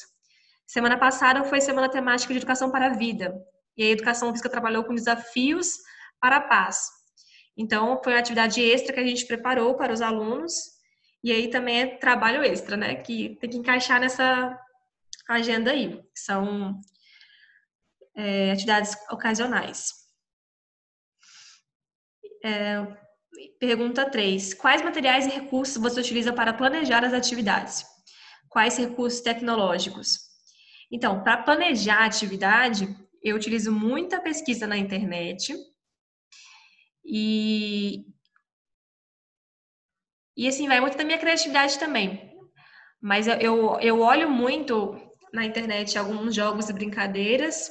Semana 0.65 0.97
passada 0.97 1.43
foi 1.43 1.59
semana 1.59 1.89
temática 1.89 2.33
de 2.33 2.39
educação 2.39 2.71
para 2.71 2.87
a 2.87 2.93
vida. 2.93 3.33
E 3.75 3.83
a 3.83 3.89
educação 3.89 4.31
física 4.31 4.49
trabalhou 4.49 4.83
com 4.83 4.93
desafios 4.93 5.77
para 6.19 6.37
a 6.37 6.41
paz. 6.41 6.98
Então, 7.59 8.01
foi 8.01 8.13
uma 8.13 8.19
atividade 8.19 8.61
extra 8.61 8.93
que 8.93 9.01
a 9.01 9.05
gente 9.05 9.25
preparou 9.25 9.75
para 9.75 9.91
os 9.91 10.01
alunos. 10.01 10.53
E 11.21 11.29
aí 11.29 11.49
também 11.49 11.81
é 11.81 11.97
trabalho 11.97 12.41
extra, 12.41 12.77
né? 12.77 12.95
Que 12.95 13.37
tem 13.41 13.49
que 13.49 13.57
encaixar 13.57 13.99
nessa 13.99 14.57
agenda 15.27 15.71
aí. 15.71 16.01
São 16.15 16.79
é, 18.15 18.53
atividades 18.53 18.95
ocasionais. 19.11 19.91
É, 22.45 22.87
pergunta 23.59 24.09
3. 24.09 24.53
Quais 24.53 24.81
materiais 24.81 25.25
e 25.25 25.29
recursos 25.29 25.75
você 25.75 25.99
utiliza 25.99 26.31
para 26.31 26.53
planejar 26.53 27.03
as 27.03 27.13
atividades? 27.13 27.85
Quais 28.47 28.77
recursos 28.77 29.19
tecnológicos? 29.19 30.17
Então, 30.89 31.21
para 31.23 31.43
planejar 31.43 32.03
a 32.03 32.05
atividade, 32.05 32.87
eu 33.21 33.35
utilizo 33.35 33.69
muita 33.69 34.21
pesquisa 34.21 34.65
na 34.65 34.77
internet 34.77 35.53
e 37.09 38.05
e 40.37 40.47
assim 40.47 40.67
vai 40.67 40.79
muito 40.79 40.97
da 40.97 41.03
minha 41.03 41.17
criatividade 41.17 41.77
também. 41.77 42.31
Mas 43.01 43.27
eu, 43.27 43.77
eu 43.81 43.99
olho 43.99 44.29
muito 44.29 44.95
na 45.33 45.45
internet 45.45 45.97
alguns 45.97 46.33
jogos 46.33 46.69
e 46.69 46.73
brincadeiras, 46.73 47.69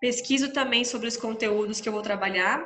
pesquiso 0.00 0.52
também 0.52 0.84
sobre 0.84 1.08
os 1.08 1.16
conteúdos 1.16 1.80
que 1.80 1.88
eu 1.88 1.92
vou 1.92 2.02
trabalhar. 2.02 2.62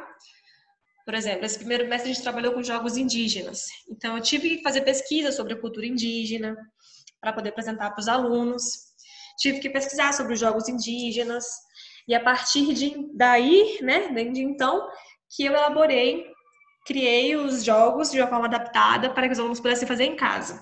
Por 1.05 1.15
exemplo, 1.15 1.45
esse 1.45 1.59
primeiro 1.59 1.89
mestre 1.89 2.11
a 2.11 2.15
gente 2.15 2.23
trabalhou 2.23 2.55
com 2.55 2.63
jogos 2.63 2.97
indígenas. 2.97 3.67
Então, 3.89 4.17
eu 4.17 4.23
tive 4.23 4.57
que 4.57 4.63
fazer 4.63 4.81
pesquisa 4.81 5.31
sobre 5.31 5.53
a 5.53 5.61
cultura 5.61 5.87
indígena 5.87 6.57
para 7.21 7.33
poder 7.33 7.51
apresentar 7.51 7.91
para 7.91 8.01
os 8.01 8.09
alunos 8.09 8.93
tive 9.39 9.61
que 9.61 9.71
pesquisar 9.71 10.13
sobre 10.13 10.35
os 10.35 10.41
jogos 10.41 10.69
indígenas, 10.69 11.45
e 12.07 12.15
a 12.15 12.23
partir 12.23 12.73
de 12.75 13.11
daí, 13.15 13.79
né, 13.83 14.09
de 14.09 14.43
então, 14.43 14.89
que 15.35 15.45
eu 15.45 15.53
elaborei, 15.53 16.27
criei 16.87 17.37
os 17.37 17.65
jogos 17.65 18.11
de 18.11 18.21
uma 18.21 18.29
forma 18.29 18.47
adaptada 18.47 19.11
para 19.11 19.27
que 19.27 19.33
os 19.33 19.39
alunos 19.39 19.61
pudessem 19.61 19.89
fazer 19.89 20.05
em 20.05 20.17
casa. 20.17 20.61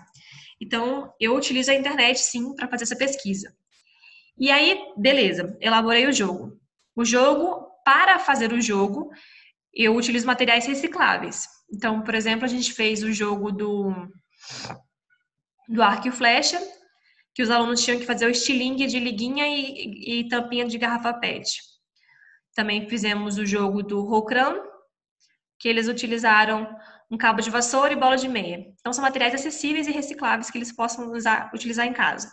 Então, 0.61 1.13
eu 1.19 1.35
utilizo 1.35 1.71
a 1.71 1.75
internet, 1.75 2.19
sim, 2.19 2.55
para 2.55 2.69
fazer 2.69 2.85
essa 2.85 2.97
pesquisa. 2.97 3.53
E 4.39 4.51
aí, 4.51 4.79
beleza, 4.97 5.57
elaborei 5.61 6.07
o 6.07 6.13
jogo. 6.13 6.59
O 6.95 7.05
jogo, 7.05 7.67
para 7.85 8.19
fazer 8.19 8.53
o 8.53 8.61
jogo, 8.61 9.11
eu 9.75 9.97
utilizo 9.97 10.27
materiais 10.27 10.67
recicláveis. 10.67 11.47
Então, 11.73 12.03
por 12.03 12.15
exemplo, 12.15 12.45
a 12.45 12.49
gente 12.49 12.73
fez 12.73 13.03
o 13.03 13.13
jogo 13.13 13.51
do, 13.51 13.93
do 15.69 15.83
arco 15.83 16.09
e 16.09 16.13
flecha, 16.13 16.61
que 17.35 17.43
os 17.43 17.51
alunos 17.51 17.83
tinham 17.83 17.99
que 17.99 18.07
fazer 18.07 18.27
o 18.27 18.31
estilingue 18.31 18.87
de 18.87 18.99
liguinha 18.99 19.47
e, 19.47 20.21
e 20.21 20.29
tampinha 20.29 20.67
de 20.67 20.77
garrafa 20.77 21.15
PET. 21.15 21.70
Também 22.61 22.87
fizemos 22.87 23.39
o 23.39 23.47
jogo 23.47 23.83
do 23.83 24.03
Rocran, 24.03 24.61
que 25.59 25.67
eles 25.67 25.89
utilizaram 25.89 26.69
um 27.11 27.17
cabo 27.17 27.41
de 27.41 27.49
vassoura 27.49 27.95
e 27.95 27.97
bola 27.97 28.19
de 28.19 28.29
meia. 28.29 28.67
Então, 28.79 28.93
são 28.93 29.03
materiais 29.03 29.35
acessíveis 29.35 29.87
e 29.87 29.91
recicláveis 29.91 30.51
que 30.51 30.59
eles 30.59 30.71
possam 30.71 31.11
usar, 31.11 31.51
utilizar 31.55 31.87
em 31.87 31.95
casa. 31.95 32.31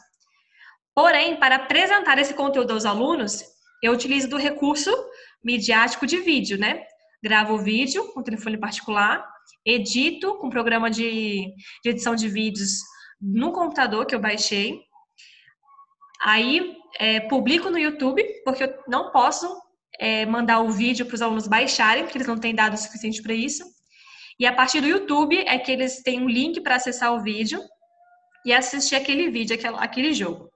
Porém, 0.93 1.37
para 1.37 1.55
apresentar 1.55 2.17
esse 2.17 2.33
conteúdo 2.33 2.73
aos 2.73 2.85
alunos, 2.85 3.41
eu 3.81 3.93
utilizo 3.93 4.27
do 4.27 4.35
recurso 4.35 4.91
midiático 5.41 6.05
de 6.05 6.17
vídeo, 6.17 6.57
né? 6.57 6.83
Gravo 7.23 7.53
o 7.53 7.59
vídeo 7.59 8.11
com 8.11 8.21
telefone 8.21 8.57
particular, 8.57 9.25
edito 9.65 10.35
com 10.39 10.49
programa 10.49 10.91
de, 10.91 11.53
de 11.81 11.89
edição 11.89 12.15
de 12.15 12.27
vídeos 12.27 12.81
no 13.21 13.53
computador 13.53 14.05
que 14.05 14.13
eu 14.13 14.19
baixei, 14.19 14.77
Aí 16.21 16.75
é, 16.99 17.19
publico 17.21 17.69
no 17.69 17.77
YouTube, 17.77 18.23
porque 18.43 18.63
eu 18.63 18.73
não 18.87 19.11
posso 19.11 19.47
é, 19.99 20.25
mandar 20.25 20.61
o 20.61 20.69
vídeo 20.69 21.05
para 21.05 21.15
os 21.15 21.21
alunos 21.21 21.47
baixarem, 21.47 22.03
porque 22.03 22.17
eles 22.17 22.27
não 22.27 22.37
têm 22.37 22.53
dados 22.53 22.81
suficientes 22.81 23.21
para 23.21 23.33
isso. 23.33 23.63
E 24.39 24.45
a 24.45 24.53
partir 24.53 24.81
do 24.81 24.87
YouTube 24.87 25.37
é 25.47 25.57
que 25.57 25.71
eles 25.71 26.03
têm 26.03 26.21
um 26.21 26.29
link 26.29 26.61
para 26.61 26.75
acessar 26.75 27.13
o 27.13 27.21
vídeo 27.21 27.59
e 28.45 28.53
assistir 28.53 28.95
aquele 28.95 29.29
vídeo, 29.29 29.55
aquele, 29.55 29.75
aquele 29.77 30.13
jogo. 30.13 30.51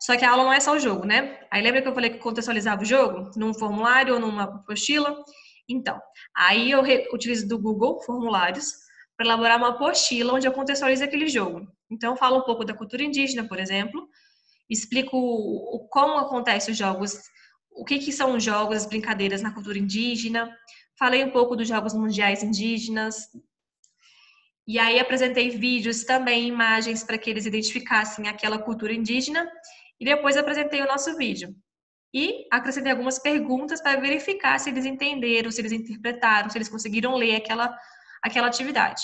Só 0.00 0.16
que 0.16 0.24
a 0.24 0.30
aula 0.30 0.44
não 0.44 0.52
é 0.52 0.60
só 0.60 0.72
o 0.72 0.78
jogo, 0.78 1.06
né? 1.06 1.38
Aí 1.50 1.62
lembra 1.62 1.82
que 1.82 1.88
eu 1.88 1.94
falei 1.94 2.10
que 2.10 2.18
contextualizava 2.18 2.82
o 2.82 2.86
jogo 2.86 3.30
num 3.36 3.52
formulário 3.52 4.14
ou 4.14 4.20
numa 4.20 4.44
apostila? 4.44 5.14
Então, 5.68 6.00
aí 6.34 6.70
eu 6.70 6.82
utilizo 7.12 7.46
do 7.46 7.58
Google 7.58 8.02
formulários 8.02 8.72
para 9.16 9.26
elaborar 9.26 9.58
uma 9.58 9.68
apostila 9.68 10.32
onde 10.32 10.46
eu 10.46 10.52
contextualizo 10.52 11.04
aquele 11.04 11.28
jogo. 11.28 11.66
Então, 11.90 12.12
eu 12.12 12.16
falo 12.16 12.38
um 12.38 12.44
pouco 12.44 12.64
da 12.64 12.72
cultura 12.72 13.02
indígena, 13.02 13.46
por 13.46 13.58
exemplo, 13.58 14.08
explico 14.70 15.16
como 15.90 16.16
acontecem 16.18 16.72
os 16.72 16.78
jogos 16.78 17.18
o 17.70 17.84
que, 17.84 17.98
que 17.98 18.12
são 18.12 18.36
os 18.36 18.42
jogos, 18.44 18.76
as 18.76 18.86
brincadeiras 18.86 19.42
na 19.42 19.52
cultura 19.52 19.78
indígena, 19.78 20.54
falei 20.98 21.24
um 21.24 21.30
pouco 21.30 21.56
dos 21.56 21.68
Jogos 21.68 21.94
Mundiais 21.94 22.42
Indígenas, 22.42 23.28
e 24.66 24.78
aí 24.78 25.00
apresentei 25.00 25.50
vídeos 25.50 26.04
também, 26.04 26.46
imagens 26.46 27.02
para 27.02 27.18
que 27.18 27.28
eles 27.28 27.46
identificassem 27.46 28.28
aquela 28.28 28.58
cultura 28.58 28.92
indígena, 28.92 29.50
e 29.98 30.04
depois 30.04 30.36
apresentei 30.36 30.80
o 30.80 30.86
nosso 30.86 31.16
vídeo. 31.16 31.54
E 32.14 32.46
acrescentei 32.50 32.92
algumas 32.92 33.18
perguntas 33.18 33.80
para 33.80 34.00
verificar 34.00 34.58
se 34.58 34.70
eles 34.70 34.84
entenderam, 34.84 35.50
se 35.50 35.60
eles 35.60 35.72
interpretaram, 35.72 36.50
se 36.50 36.58
eles 36.58 36.68
conseguiram 36.68 37.16
ler 37.16 37.36
aquela, 37.36 37.76
aquela 38.22 38.48
atividade. 38.48 39.02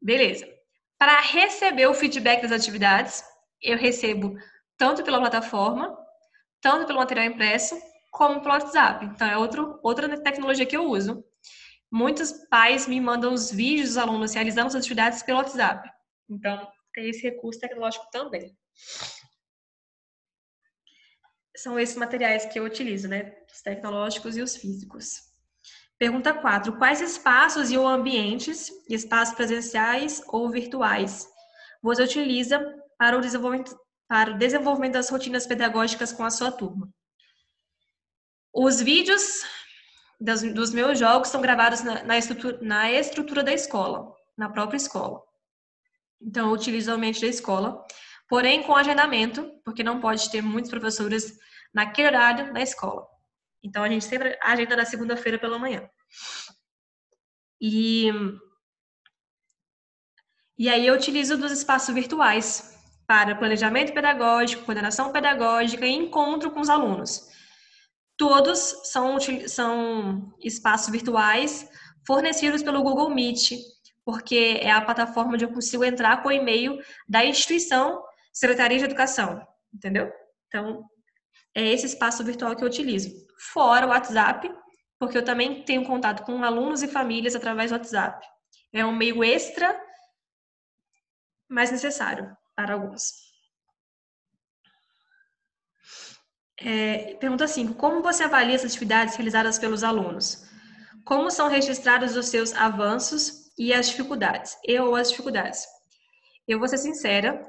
Beleza. 0.00 0.48
Para 0.98 1.20
receber 1.20 1.86
o 1.86 1.94
feedback 1.94 2.42
das 2.42 2.52
atividades, 2.52 3.24
eu 3.60 3.76
recebo 3.76 4.36
tanto 4.76 5.04
pela 5.04 5.20
plataforma, 5.20 5.96
tanto 6.62 6.86
pelo 6.86 7.00
material 7.00 7.26
impresso, 7.26 7.78
como 8.10 8.40
pelo 8.40 8.54
WhatsApp. 8.54 9.04
Então, 9.04 9.28
é 9.28 9.36
outro, 9.36 9.78
outra 9.82 10.22
tecnologia 10.22 10.64
que 10.64 10.76
eu 10.76 10.84
uso. 10.84 11.22
Muitos 11.90 12.32
pais 12.48 12.86
me 12.86 13.00
mandam 13.00 13.34
os 13.34 13.50
vídeos 13.50 13.88
dos 13.88 13.98
alunos 13.98 14.32
realizando 14.32 14.68
as 14.68 14.74
atividades 14.76 15.22
pelo 15.22 15.38
WhatsApp. 15.38 15.90
Então, 16.30 16.66
tem 16.94 17.10
esse 17.10 17.22
recurso 17.22 17.60
tecnológico 17.60 18.08
também. 18.10 18.56
São 21.54 21.78
esses 21.78 21.96
materiais 21.96 22.46
que 22.46 22.58
eu 22.58 22.64
utilizo, 22.64 23.08
né? 23.08 23.34
Os 23.52 23.60
tecnológicos 23.60 24.36
e 24.36 24.42
os 24.42 24.56
físicos. 24.56 25.20
Pergunta 25.98 26.32
4. 26.32 26.78
Quais 26.78 27.00
espaços 27.00 27.70
e 27.70 27.76
ou 27.76 27.86
ambientes, 27.86 28.70
espaços 28.88 29.34
presenciais 29.34 30.22
ou 30.28 30.50
virtuais, 30.50 31.28
você 31.82 32.04
utiliza 32.04 32.58
para 32.96 33.18
o 33.18 33.20
desenvolvimento, 33.20 33.76
para 34.12 34.32
o 34.32 34.36
desenvolvimento 34.36 34.92
das 34.92 35.08
rotinas 35.08 35.46
pedagógicas 35.46 36.12
com 36.12 36.22
a 36.22 36.30
sua 36.30 36.52
turma? 36.52 36.86
Os 38.52 38.78
vídeos 38.78 39.40
dos, 40.20 40.70
meus 40.74 40.98
jogos 40.98 41.28
são 41.28 41.40
gravados 41.40 41.82
na, 41.82 42.02
na, 42.02 42.18
estrutura, 42.18 42.58
na 42.60 42.92
estrutura 42.92 43.42
da 43.42 43.54
escola, 43.54 44.14
na 44.36 44.50
própria 44.50 44.76
escola. 44.76 45.22
Então, 46.20 46.48
eu 46.48 46.52
utilizo 46.52 46.90
o 46.90 46.94
ambiente 46.94 47.22
da 47.22 47.26
escola, 47.26 47.82
porém 48.28 48.62
com 48.62 48.76
agendamento, 48.76 49.50
porque 49.64 49.82
não 49.82 49.98
pode 49.98 50.30
ter 50.30 50.42
muitos 50.42 50.70
professores 50.70 51.38
naquele 51.72 52.08
horário 52.08 52.52
na 52.52 52.60
escola. 52.60 53.06
Então, 53.62 53.82
a 53.82 53.88
gente 53.88 54.04
sempre 54.04 54.38
agenda 54.42 54.76
na 54.76 54.84
segunda-feira 54.84 55.38
pela 55.38 55.58
manhã. 55.58 55.88
E, 57.58 58.10
e 60.58 60.68
aí 60.68 60.86
eu 60.86 60.94
utilizo 60.94 61.38
dos 61.38 61.50
espaços 61.50 61.94
virtuais 61.94 62.72
para 63.06 63.34
planejamento 63.34 63.92
pedagógico, 63.92 64.64
coordenação 64.64 65.12
pedagógica 65.12 65.86
e 65.86 65.92
encontro 65.92 66.50
com 66.50 66.60
os 66.60 66.68
alunos. 66.68 67.28
Todos 68.16 68.58
são, 68.84 69.18
são 69.46 70.34
espaços 70.40 70.90
virtuais 70.90 71.68
fornecidos 72.06 72.62
pelo 72.62 72.82
Google 72.82 73.10
Meet, 73.10 73.52
porque 74.04 74.58
é 74.60 74.70
a 74.70 74.80
plataforma 74.80 75.34
onde 75.34 75.44
eu 75.44 75.52
consigo 75.52 75.84
entrar 75.84 76.22
com 76.22 76.28
o 76.28 76.32
e-mail 76.32 76.78
da 77.08 77.24
instituição 77.24 78.02
Secretaria 78.32 78.78
de 78.78 78.84
Educação, 78.84 79.46
entendeu? 79.72 80.10
Então, 80.48 80.84
é 81.54 81.68
esse 81.68 81.86
espaço 81.86 82.24
virtual 82.24 82.56
que 82.56 82.62
eu 82.62 82.68
utilizo. 82.68 83.10
Fora 83.52 83.86
o 83.86 83.90
WhatsApp, 83.90 84.50
porque 84.98 85.18
eu 85.18 85.24
também 85.24 85.64
tenho 85.64 85.84
contato 85.84 86.24
com 86.24 86.42
alunos 86.42 86.82
e 86.82 86.88
famílias 86.88 87.34
através 87.34 87.70
do 87.70 87.76
WhatsApp. 87.76 88.24
É 88.72 88.84
um 88.84 88.92
meio 88.92 89.22
extra, 89.22 89.78
mas 91.48 91.70
necessário 91.70 92.34
alguns. 92.70 93.32
É, 96.60 97.14
pergunta 97.14 97.46
5. 97.46 97.74
Como 97.74 98.02
você 98.02 98.22
avalia 98.22 98.54
as 98.54 98.64
atividades 98.64 99.16
realizadas 99.16 99.58
pelos 99.58 99.82
alunos? 99.82 100.44
Como 101.04 101.30
são 101.30 101.48
registrados 101.48 102.16
os 102.16 102.26
seus 102.26 102.52
avanços 102.52 103.52
e 103.58 103.72
as 103.72 103.88
dificuldades? 103.88 104.56
Eu 104.64 104.86
ou 104.86 104.96
as 104.96 105.10
dificuldades? 105.10 105.66
Eu 106.46 106.58
vou 106.58 106.68
ser 106.68 106.78
sincera, 106.78 107.42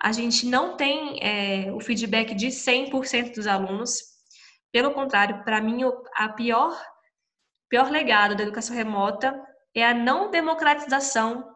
a 0.00 0.10
gente 0.10 0.46
não 0.46 0.76
tem 0.76 1.18
é, 1.22 1.72
o 1.72 1.80
feedback 1.80 2.34
de 2.34 2.48
100% 2.48 3.34
dos 3.34 3.46
alunos. 3.46 3.98
Pelo 4.72 4.92
contrário, 4.92 5.44
para 5.44 5.60
mim, 5.60 5.82
a 6.16 6.28
pior, 6.30 6.76
pior 7.68 7.88
legado 7.90 8.34
da 8.34 8.42
educação 8.42 8.74
remota 8.74 9.40
é 9.74 9.86
a 9.86 9.94
não 9.94 10.30
democratização 10.30 11.54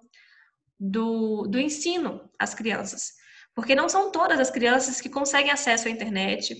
do, 0.79 1.47
do 1.47 1.59
ensino 1.59 2.29
às 2.39 2.55
crianças. 2.55 3.13
Porque 3.55 3.75
não 3.75 3.89
são 3.89 4.11
todas 4.11 4.39
as 4.39 4.51
crianças 4.51 5.01
que 5.01 5.09
conseguem 5.09 5.51
acesso 5.51 5.89
à 5.89 5.91
internet, 5.91 6.55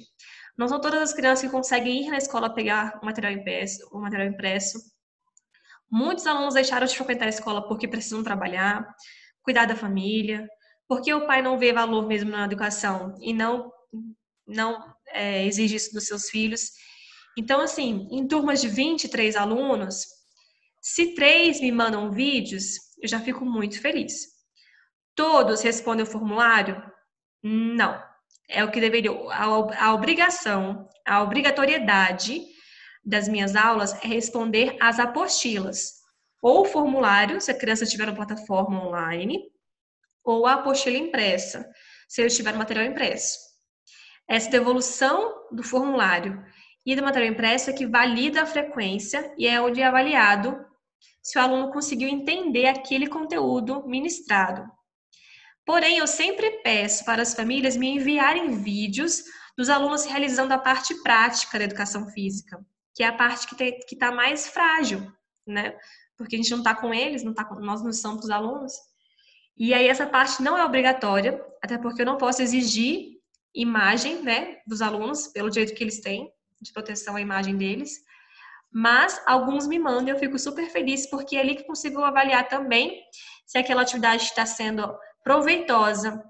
não 0.57 0.69
são 0.69 0.81
todas 0.81 1.03
as 1.03 1.13
crianças 1.13 1.45
que 1.45 1.51
conseguem 1.51 2.07
ir 2.07 2.11
na 2.11 2.17
escola 2.17 2.55
pegar 2.55 2.99
o 3.03 3.05
material 3.05 3.33
impresso. 3.33 3.87
O 3.93 4.01
material 4.01 4.29
impresso. 4.29 4.79
Muitos 5.91 6.27
alunos 6.27 6.55
deixaram 6.55 6.87
de 6.87 6.97
frequentar 6.97 7.27
a 7.27 7.31
escola 7.31 7.69
porque 7.69 7.87
precisam 7.87 8.23
trabalhar, 8.23 8.87
cuidar 9.43 9.67
da 9.67 9.77
família, 9.77 10.49
porque 10.89 11.13
o 11.13 11.27
pai 11.27 11.43
não 11.43 11.59
vê 11.59 11.73
valor 11.73 12.07
mesmo 12.07 12.31
na 12.31 12.45
educação 12.45 13.15
e 13.21 13.33
não 13.33 13.71
não 14.47 14.95
é, 15.09 15.45
exige 15.45 15.75
isso 15.75 15.93
dos 15.93 16.07
seus 16.07 16.31
filhos. 16.31 16.71
Então, 17.37 17.61
assim, 17.61 18.09
em 18.13 18.27
turmas 18.27 18.61
de 18.61 18.69
23 18.69 19.35
alunos, 19.35 20.07
se 20.89 21.15
três 21.15 21.61
me 21.61 21.73
mandam 21.73 22.13
vídeos, 22.13 22.77
eu 23.03 23.09
já 23.09 23.19
fico 23.19 23.45
muito 23.45 23.81
feliz. 23.81 24.29
Todos 25.17 25.61
respondem 25.61 26.05
o 26.05 26.09
formulário? 26.09 26.81
Não. 27.43 28.01
É 28.49 28.63
o 28.63 28.71
que 28.71 28.79
deveria. 28.79 29.11
A, 29.11 29.93
obrigação, 29.93 30.89
a 31.05 31.25
obrigatoriedade 31.25 32.41
das 33.05 33.27
minhas 33.27 33.57
aulas 33.57 33.95
é 33.95 34.07
responder 34.07 34.77
às 34.81 35.01
apostilas. 35.01 35.95
Ou 36.41 36.61
o 36.61 36.65
formulário, 36.65 37.41
se 37.41 37.51
a 37.51 37.59
criança 37.59 37.85
tiver 37.85 38.09
uma 38.09 38.15
plataforma 38.15 38.87
online, 38.87 39.41
ou 40.23 40.47
a 40.47 40.53
apostila 40.53 40.97
impressa, 40.97 41.69
se 42.09 42.23
eu 42.23 42.29
estiver 42.29 42.53
no 42.53 42.61
material 42.61 42.87
impresso. 42.87 43.37
Essa 44.29 44.51
devolução 44.51 45.49
do 45.51 45.65
formulário 45.65 46.41
e 46.87 46.95
do 46.95 47.03
material 47.03 47.33
impresso 47.33 47.71
é 47.71 47.73
que 47.73 47.89
valida 47.89 48.43
a 48.43 48.47
frequência 48.47 49.35
e 49.37 49.49
é 49.49 49.61
onde 49.61 49.81
é 49.81 49.85
avaliado 49.85 50.65
se 51.27 51.37
o 51.37 51.43
aluno 51.43 51.73
conseguiu 51.73 52.09
entender 52.09 52.67
aquele 52.67 53.09
conteúdo 53.09 53.85
ministrado. 53.85 54.65
Porém, 55.65 55.99
eu 55.99 56.07
sempre 56.07 56.63
peço 56.63 57.05
para 57.05 57.21
as 57.21 57.35
famílias 57.35 57.77
me 57.77 57.89
enviarem 57.89 58.63
vídeos 58.63 59.25
dos 59.59 59.69
alunos 59.69 60.05
realizando 60.05 60.53
a 60.53 60.59
parte 60.59 60.95
prática 61.03 61.59
da 61.59 61.65
educação 61.65 62.07
física, 62.11 62.65
que 62.95 63.03
é 63.03 63.09
a 63.09 63.13
parte 63.13 63.49
que 63.57 63.65
está 63.91 64.13
mais 64.13 64.47
frágil, 64.47 65.13
né? 65.45 65.77
Porque 66.17 66.37
a 66.37 66.39
gente 66.39 66.53
não 66.53 66.59
está 66.59 66.77
com 66.77 66.95
eles, 66.95 67.25
não 67.25 67.35
tá 67.35 67.45
com, 67.45 67.57
nós 67.57 67.83
não 67.83 67.93
somos 67.93 68.27
os 68.27 68.31
alunos. 68.31 68.73
E 69.59 69.75
aí 69.75 69.89
essa 69.89 70.07
parte 70.07 70.41
não 70.41 70.57
é 70.57 70.65
obrigatória, 70.65 71.45
até 71.61 71.77
porque 71.77 72.03
eu 72.03 72.07
não 72.07 72.19
posso 72.19 72.41
exigir 72.41 73.17
imagem, 73.53 74.23
né, 74.23 74.59
dos 74.65 74.81
alunos 74.81 75.27
pelo 75.27 75.51
direito 75.51 75.75
que 75.75 75.83
eles 75.83 76.01
têm 76.01 76.31
de 76.61 76.73
proteção 76.73 77.17
à 77.17 77.21
imagem 77.21 77.57
deles. 77.57 78.06
Mas 78.73 79.21
alguns 79.27 79.67
me 79.67 79.79
mandam 79.79 80.09
e 80.09 80.11
eu 80.11 80.19
fico 80.19 80.39
super 80.39 80.69
feliz 80.71 81.09
porque 81.09 81.37
é 81.37 81.41
ali 81.41 81.57
que 81.57 81.65
consigo 81.65 82.03
avaliar 82.03 82.49
também 82.49 83.03
se 83.47 83.59
aquela 83.59 83.83
atividade 83.83 84.25
está 84.25 84.45
sendo 84.45 84.97
proveitosa 85.23 86.23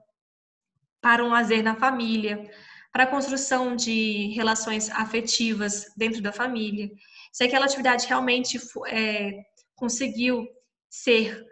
para 1.01 1.25
um 1.25 1.29
lazer 1.29 1.63
na 1.63 1.75
família, 1.77 2.51
para 2.93 3.05
a 3.05 3.07
construção 3.07 3.77
de 3.77 4.29
relações 4.35 4.91
afetivas 4.91 5.87
dentro 5.97 6.23
da 6.23 6.33
família, 6.33 6.91
se 7.33 7.45
aquela 7.45 7.67
atividade 7.67 8.07
realmente 8.07 8.59
é, 8.89 9.33
conseguiu 9.75 10.47
ser 10.89 11.45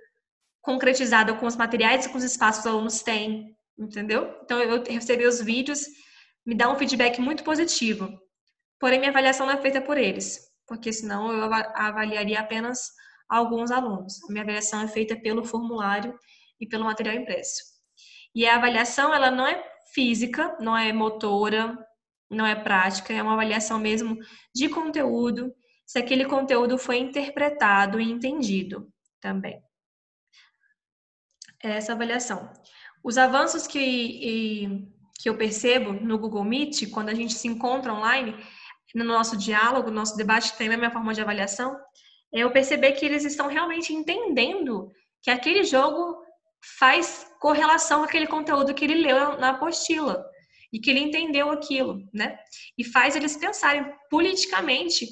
concretizada 0.62 1.35
com 1.35 1.47
os 1.47 1.57
materiais 1.57 2.07
e 2.07 2.09
com 2.09 2.16
os 2.16 2.25
espaços 2.25 2.62
que 2.62 2.68
os 2.68 2.75
alunos 2.75 3.03
têm, 3.03 3.55
entendeu? 3.79 4.35
Então, 4.42 4.59
eu 4.59 4.83
recebi 4.83 5.27
os 5.27 5.42
vídeos, 5.42 5.85
me 6.47 6.55
dá 6.55 6.70
um 6.73 6.79
feedback 6.79 7.20
muito 7.20 7.44
positivo. 7.44 8.09
Porém, 8.81 8.99
minha 8.99 9.11
avaliação 9.11 9.47
não 9.47 9.53
é 9.53 9.61
feita 9.61 9.83
por 9.83 9.99
eles, 9.99 10.38
porque 10.66 10.92
senão 10.92 11.33
eu 11.33 11.53
avaliaria 11.74 12.40
apenas 12.40 12.90
alguns 13.29 13.70
alunos. 13.70 14.22
A 14.24 14.33
minha 14.33 14.42
avaliação 14.42 14.83
é 14.83 14.88
feita 14.88 15.16
pelo 15.16 15.44
formulário 15.44 16.18
e 16.61 16.66
pelo 16.66 16.85
material 16.85 17.14
impresso. 17.14 17.62
E 18.35 18.46
a 18.46 18.57
avaliação, 18.57 19.14
ela 19.14 19.31
não 19.31 19.46
é 19.46 19.62
física, 19.92 20.57
não 20.61 20.77
é 20.77 20.92
motora, 20.92 21.79
não 22.31 22.46
é 22.46 22.55
prática, 22.55 23.12
é 23.12 23.22
uma 23.22 23.35
avaliação 23.35 23.79
mesmo 23.79 24.18
de 24.55 24.68
conteúdo, 24.68 25.55
se 25.87 25.98
aquele 25.98 26.24
conteúdo 26.24 26.79
foi 26.79 26.98
interpretado 26.98 28.00
e 28.00 28.11
entendido 28.11 28.90
também 29.20 29.62
essa 31.68 31.92
avaliação. 31.92 32.50
Os 33.03 33.18
avanços 33.18 33.66
que, 33.66 34.87
que 35.18 35.29
eu 35.29 35.37
percebo 35.37 35.92
no 35.92 36.18
Google 36.18 36.44
Meet, 36.44 36.90
quando 36.90 37.09
a 37.09 37.14
gente 37.14 37.35
se 37.35 37.48
encontra 37.48 37.92
online, 37.92 38.35
no 38.94 39.04
nosso 39.04 39.37
diálogo, 39.37 39.88
no 39.88 39.96
nosso 39.96 40.16
debate, 40.16 40.57
tem 40.57 40.72
a 40.72 40.76
minha 40.76 40.90
forma 40.90 41.12
de 41.12 41.20
avaliação, 41.20 41.76
é 42.33 42.40
eu 42.40 42.50
perceber 42.50 42.92
que 42.92 43.04
eles 43.04 43.24
estão 43.24 43.48
realmente 43.48 43.92
entendendo 43.92 44.90
que 45.22 45.30
aquele 45.30 45.64
jogo 45.64 46.22
faz 46.78 47.26
correlação 47.40 48.00
com 48.00 48.04
aquele 48.04 48.26
conteúdo 48.26 48.74
que 48.74 48.85
ele 48.85 49.02
leu 49.02 49.38
na 49.38 49.50
apostila. 49.50 50.24
e 50.72 50.80
que 50.80 50.90
ele 50.90 50.98
entendeu 50.98 51.50
aquilo, 51.50 51.98
né? 52.12 52.37
E 52.76 52.83
faz 52.83 53.14
eles 53.14 53.37
pensarem 53.37 53.87
politicamente 54.11 55.07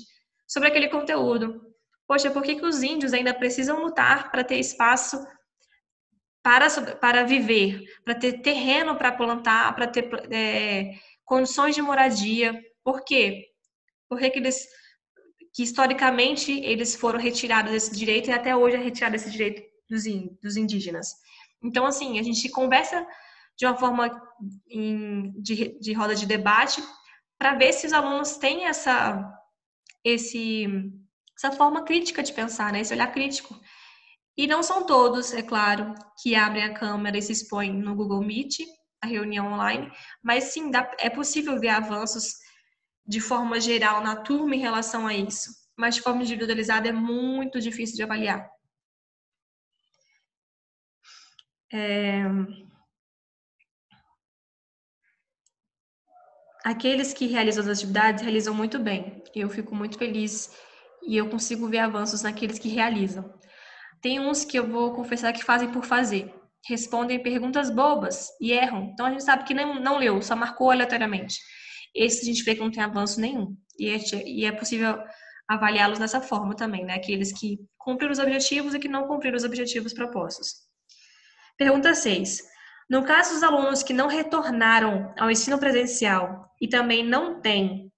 sobre 0.44 0.68
aquele 0.68 0.88
conteúdo. 0.88 1.62
Poxa, 2.04 2.32
por 2.32 2.42
que, 2.42 2.56
que 2.56 2.66
os 2.66 2.82
índios 2.82 3.12
ainda 3.12 3.32
precisam 3.32 3.80
lutar 3.80 4.32
para 4.32 4.42
ter 4.42 4.58
espaço 4.58 5.24
para, 6.42 6.68
para 6.96 7.22
viver, 7.22 7.84
para 8.04 8.16
ter 8.16 8.42
terreno 8.42 8.96
para 8.96 9.12
plantar, 9.12 9.72
para 9.76 9.86
ter 9.86 10.10
é, 10.32 10.94
condições 11.24 11.76
de 11.76 11.80
moradia? 11.80 12.60
Por 12.82 13.04
quê? 13.04 13.51
Por 14.12 14.18
que, 14.18 14.28
que 14.28 14.38
eles 14.40 14.68
que 15.54 15.62
historicamente 15.62 16.52
eles 16.52 16.94
foram 16.94 17.18
retirados 17.18 17.72
desse 17.72 17.96
direito 17.96 18.28
e 18.28 18.32
até 18.32 18.54
hoje 18.54 18.76
é 18.76 18.78
retirado 18.78 19.16
esse 19.16 19.30
direito 19.30 19.62
dos, 19.88 20.04
dos 20.42 20.56
indígenas. 20.58 21.14
Então, 21.64 21.86
assim, 21.86 22.18
a 22.18 22.22
gente 22.22 22.46
conversa 22.50 23.06
de 23.56 23.64
uma 23.64 23.74
forma 23.74 24.22
em, 24.68 25.32
de, 25.40 25.78
de 25.78 25.92
roda 25.94 26.14
de 26.14 26.26
debate 26.26 26.82
para 27.38 27.54
ver 27.54 27.72
se 27.72 27.86
os 27.86 27.92
alunos 27.94 28.36
têm 28.36 28.66
essa, 28.66 29.32
esse, 30.04 30.66
essa 31.38 31.50
forma 31.52 31.84
crítica 31.84 32.22
de 32.22 32.34
pensar, 32.34 32.70
né? 32.70 32.80
esse 32.80 32.92
olhar 32.92 33.10
crítico. 33.12 33.58
E 34.36 34.46
não 34.46 34.62
são 34.62 34.84
todos, 34.84 35.32
é 35.32 35.42
claro, 35.42 35.94
que 36.22 36.34
abrem 36.34 36.64
a 36.64 36.74
câmera 36.74 37.16
e 37.16 37.22
se 37.22 37.32
expõem 37.32 37.72
no 37.72 37.94
Google 37.94 38.22
Meet, 38.22 38.58
a 39.02 39.06
reunião 39.06 39.54
online, 39.54 39.90
mas 40.22 40.44
sim, 40.44 40.70
dá, 40.70 40.90
é 40.98 41.08
possível 41.08 41.58
ver 41.58 41.70
avanços 41.70 42.41
de 43.06 43.20
forma 43.20 43.60
geral 43.60 44.02
na 44.02 44.16
turma 44.16 44.54
em 44.54 44.60
relação 44.60 45.06
a 45.06 45.14
isso, 45.14 45.50
mas 45.76 45.96
de 45.96 46.02
forma 46.02 46.22
individualizada 46.22 46.88
é 46.88 46.92
muito 46.92 47.60
difícil 47.60 47.96
de 47.96 48.02
avaliar. 48.02 48.48
É... 51.72 52.22
Aqueles 56.64 57.12
que 57.12 57.26
realizam 57.26 57.64
as 57.64 57.78
atividades 57.78 58.22
realizam 58.22 58.54
muito 58.54 58.78
bem. 58.78 59.22
Eu 59.34 59.48
fico 59.48 59.74
muito 59.74 59.98
feliz 59.98 60.54
e 61.02 61.16
eu 61.16 61.28
consigo 61.28 61.68
ver 61.68 61.78
avanços 61.78 62.22
naqueles 62.22 62.58
que 62.58 62.68
realizam. 62.68 63.34
Tem 64.00 64.20
uns 64.20 64.44
que 64.44 64.58
eu 64.58 64.68
vou 64.68 64.92
confessar 64.94 65.32
que 65.32 65.44
fazem 65.44 65.70
por 65.72 65.84
fazer. 65.84 66.32
Respondem 66.68 67.20
perguntas 67.20 67.70
bobas 67.70 68.28
e 68.40 68.52
erram. 68.52 68.90
Então 68.92 69.06
a 69.06 69.10
gente 69.10 69.24
sabe 69.24 69.44
que 69.44 69.54
não, 69.54 69.80
não 69.80 69.98
leu, 69.98 70.22
só 70.22 70.36
marcou 70.36 70.70
aleatoriamente. 70.70 71.40
Esse 71.94 72.22
a 72.22 72.24
gente 72.24 72.42
vê 72.42 72.54
que 72.54 72.60
não 72.60 72.70
tem 72.70 72.82
avanço 72.82 73.20
nenhum. 73.20 73.56
E 73.78 73.88
é, 73.88 73.98
e 74.26 74.44
é 74.44 74.52
possível 74.52 74.98
avaliá-los 75.48 75.98
dessa 75.98 76.20
forma 76.20 76.54
também, 76.54 76.84
né? 76.84 76.94
Aqueles 76.94 77.32
que 77.32 77.58
cumpriram 77.76 78.12
os 78.12 78.18
objetivos 78.18 78.74
e 78.74 78.78
que 78.78 78.88
não 78.88 79.06
cumpriram 79.06 79.36
os 79.36 79.44
objetivos 79.44 79.92
propostos. 79.92 80.62
Pergunta 81.56 81.94
6. 81.94 82.42
No 82.88 83.04
caso 83.04 83.34
dos 83.34 83.42
alunos 83.42 83.82
que 83.82 83.92
não 83.92 84.08
retornaram 84.08 85.14
ao 85.18 85.30
ensino 85.30 85.58
presencial 85.58 86.50
e 86.60 86.68
também 86.68 87.04
não 87.04 87.40
têm 87.40 87.92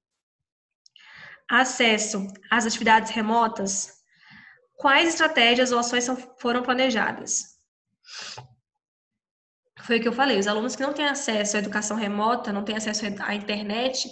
acesso 1.50 2.26
às 2.50 2.66
atividades 2.66 3.10
remotas, 3.10 3.92
quais 4.76 5.08
estratégias 5.08 5.72
ou 5.72 5.78
ações 5.78 6.06
foram 6.38 6.62
planejadas? 6.62 7.54
Foi 9.84 9.98
o 9.98 10.00
que 10.00 10.08
eu 10.08 10.12
falei, 10.12 10.38
os 10.38 10.46
alunos 10.46 10.74
que 10.74 10.82
não 10.82 10.92
têm 10.92 11.06
acesso 11.06 11.56
à 11.56 11.60
educação 11.60 11.96
remota, 11.96 12.52
não 12.52 12.64
têm 12.64 12.76
acesso 12.76 13.04
à 13.20 13.34
internet, 13.34 14.08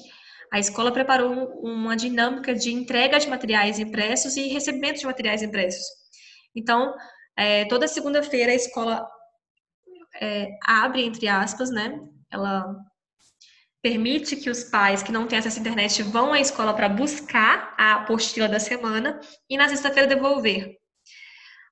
a 0.53 0.59
escola 0.59 0.93
preparou 0.93 1.33
uma 1.63 1.97
dinâmica 1.97 2.55
de 2.55 2.71
entrega 2.71 3.19
de 3.19 3.29
materiais 3.29 3.79
impressos 3.79 4.37
e 4.37 4.49
recebimento 4.49 5.01
de 5.01 5.07
materiais 5.07 5.43
impressos. 5.43 5.87
Então, 6.55 6.95
é, 7.37 7.65
toda 7.65 7.89
segunda-feira 7.89 8.53
a 8.53 8.55
escola 8.55 9.09
é, 10.21 10.49
abre, 10.67 11.05
entre 11.05 11.27
aspas, 11.27 11.71
né? 11.71 11.99
Ela 12.31 12.67
permite 13.81 14.37
que 14.37 14.51
os 14.51 14.65
pais 14.65 15.03
que 15.03 15.11
não 15.11 15.27
têm 15.27 15.39
acesso 15.39 15.59
à 15.59 15.61
internet 15.61 16.03
vão 16.03 16.35
à 16.35 16.41
escola 16.41 16.75
para 16.75 16.89
buscar 16.89 17.75
a 17.79 17.95
apostila 17.95 18.47
da 18.47 18.61
semana 18.61 19.19
e 19.49 19.57
na 19.57 19.69
sexta-feira 19.71 20.07
devolver. 20.07 20.77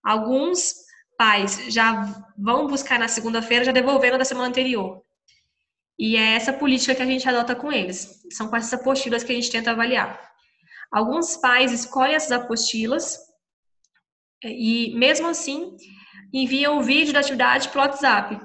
Alguns 0.02 0.74
pais 1.20 1.66
já 1.68 2.24
vão 2.38 2.66
buscar 2.66 2.98
na 2.98 3.06
segunda-feira, 3.06 3.62
já 3.62 3.72
devolvendo 3.72 4.16
da 4.16 4.24
semana 4.24 4.48
anterior. 4.48 5.02
E 5.98 6.16
é 6.16 6.35
essa 6.35 6.50
política 6.50 6.94
que 6.94 7.02
a 7.02 7.06
gente 7.06 7.28
adota 7.28 7.54
com 7.54 7.70
eles. 7.70 8.22
São 8.33 8.48
com 8.48 8.56
essas 8.56 8.72
apostilas 8.72 9.22
que 9.22 9.30
a 9.30 9.35
gente 9.35 9.50
tenta 9.50 9.70
avaliar. 9.70 10.18
Alguns 10.90 11.37
pais 11.37 11.72
escolhem 11.72 12.14
essas 12.14 12.33
apostilas 12.33 13.18
e, 14.42 14.94
mesmo 14.96 15.28
assim, 15.28 15.76
enviam 16.33 16.78
o 16.78 16.83
vídeo 16.83 17.12
da 17.12 17.20
atividade 17.20 17.68
para 17.68 17.80
o 17.80 17.83
WhatsApp. 17.83 18.40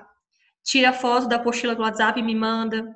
Tira 0.66 0.90
a 0.90 0.94
foto 0.94 1.30
da 1.30 1.38
apostila 1.38 1.76
do 1.76 1.82
WhatsApp 1.82 2.20
e 2.20 2.24
me 2.24 2.36
manda, 2.36 2.94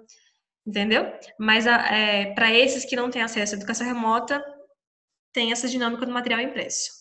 entendeu? 0.67 1.09
Mas 1.39 1.65
é, 1.65 2.33
para 2.33 2.53
esses 2.53 2.83
que 2.83 2.97
não 2.97 3.09
têm 3.09 3.21
acesso 3.21 3.55
à 3.55 3.57
educação 3.57 3.87
remota, 3.87 4.43
tem 5.31 5.53
essa 5.53 5.69
dinâmica 5.69 6.05
do 6.05 6.11
material 6.11 6.41
impresso. 6.41 6.98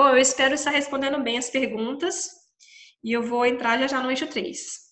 Bom, 0.00 0.08
eu 0.08 0.16
espero 0.16 0.54
estar 0.54 0.70
respondendo 0.70 1.22
bem 1.22 1.36
as 1.36 1.50
perguntas 1.50 2.30
e 3.04 3.12
eu 3.12 3.22
vou 3.22 3.44
entrar 3.44 3.78
já 3.78 3.86
já 3.86 4.02
no 4.02 4.10
eixo 4.10 4.26
3. 4.26 4.89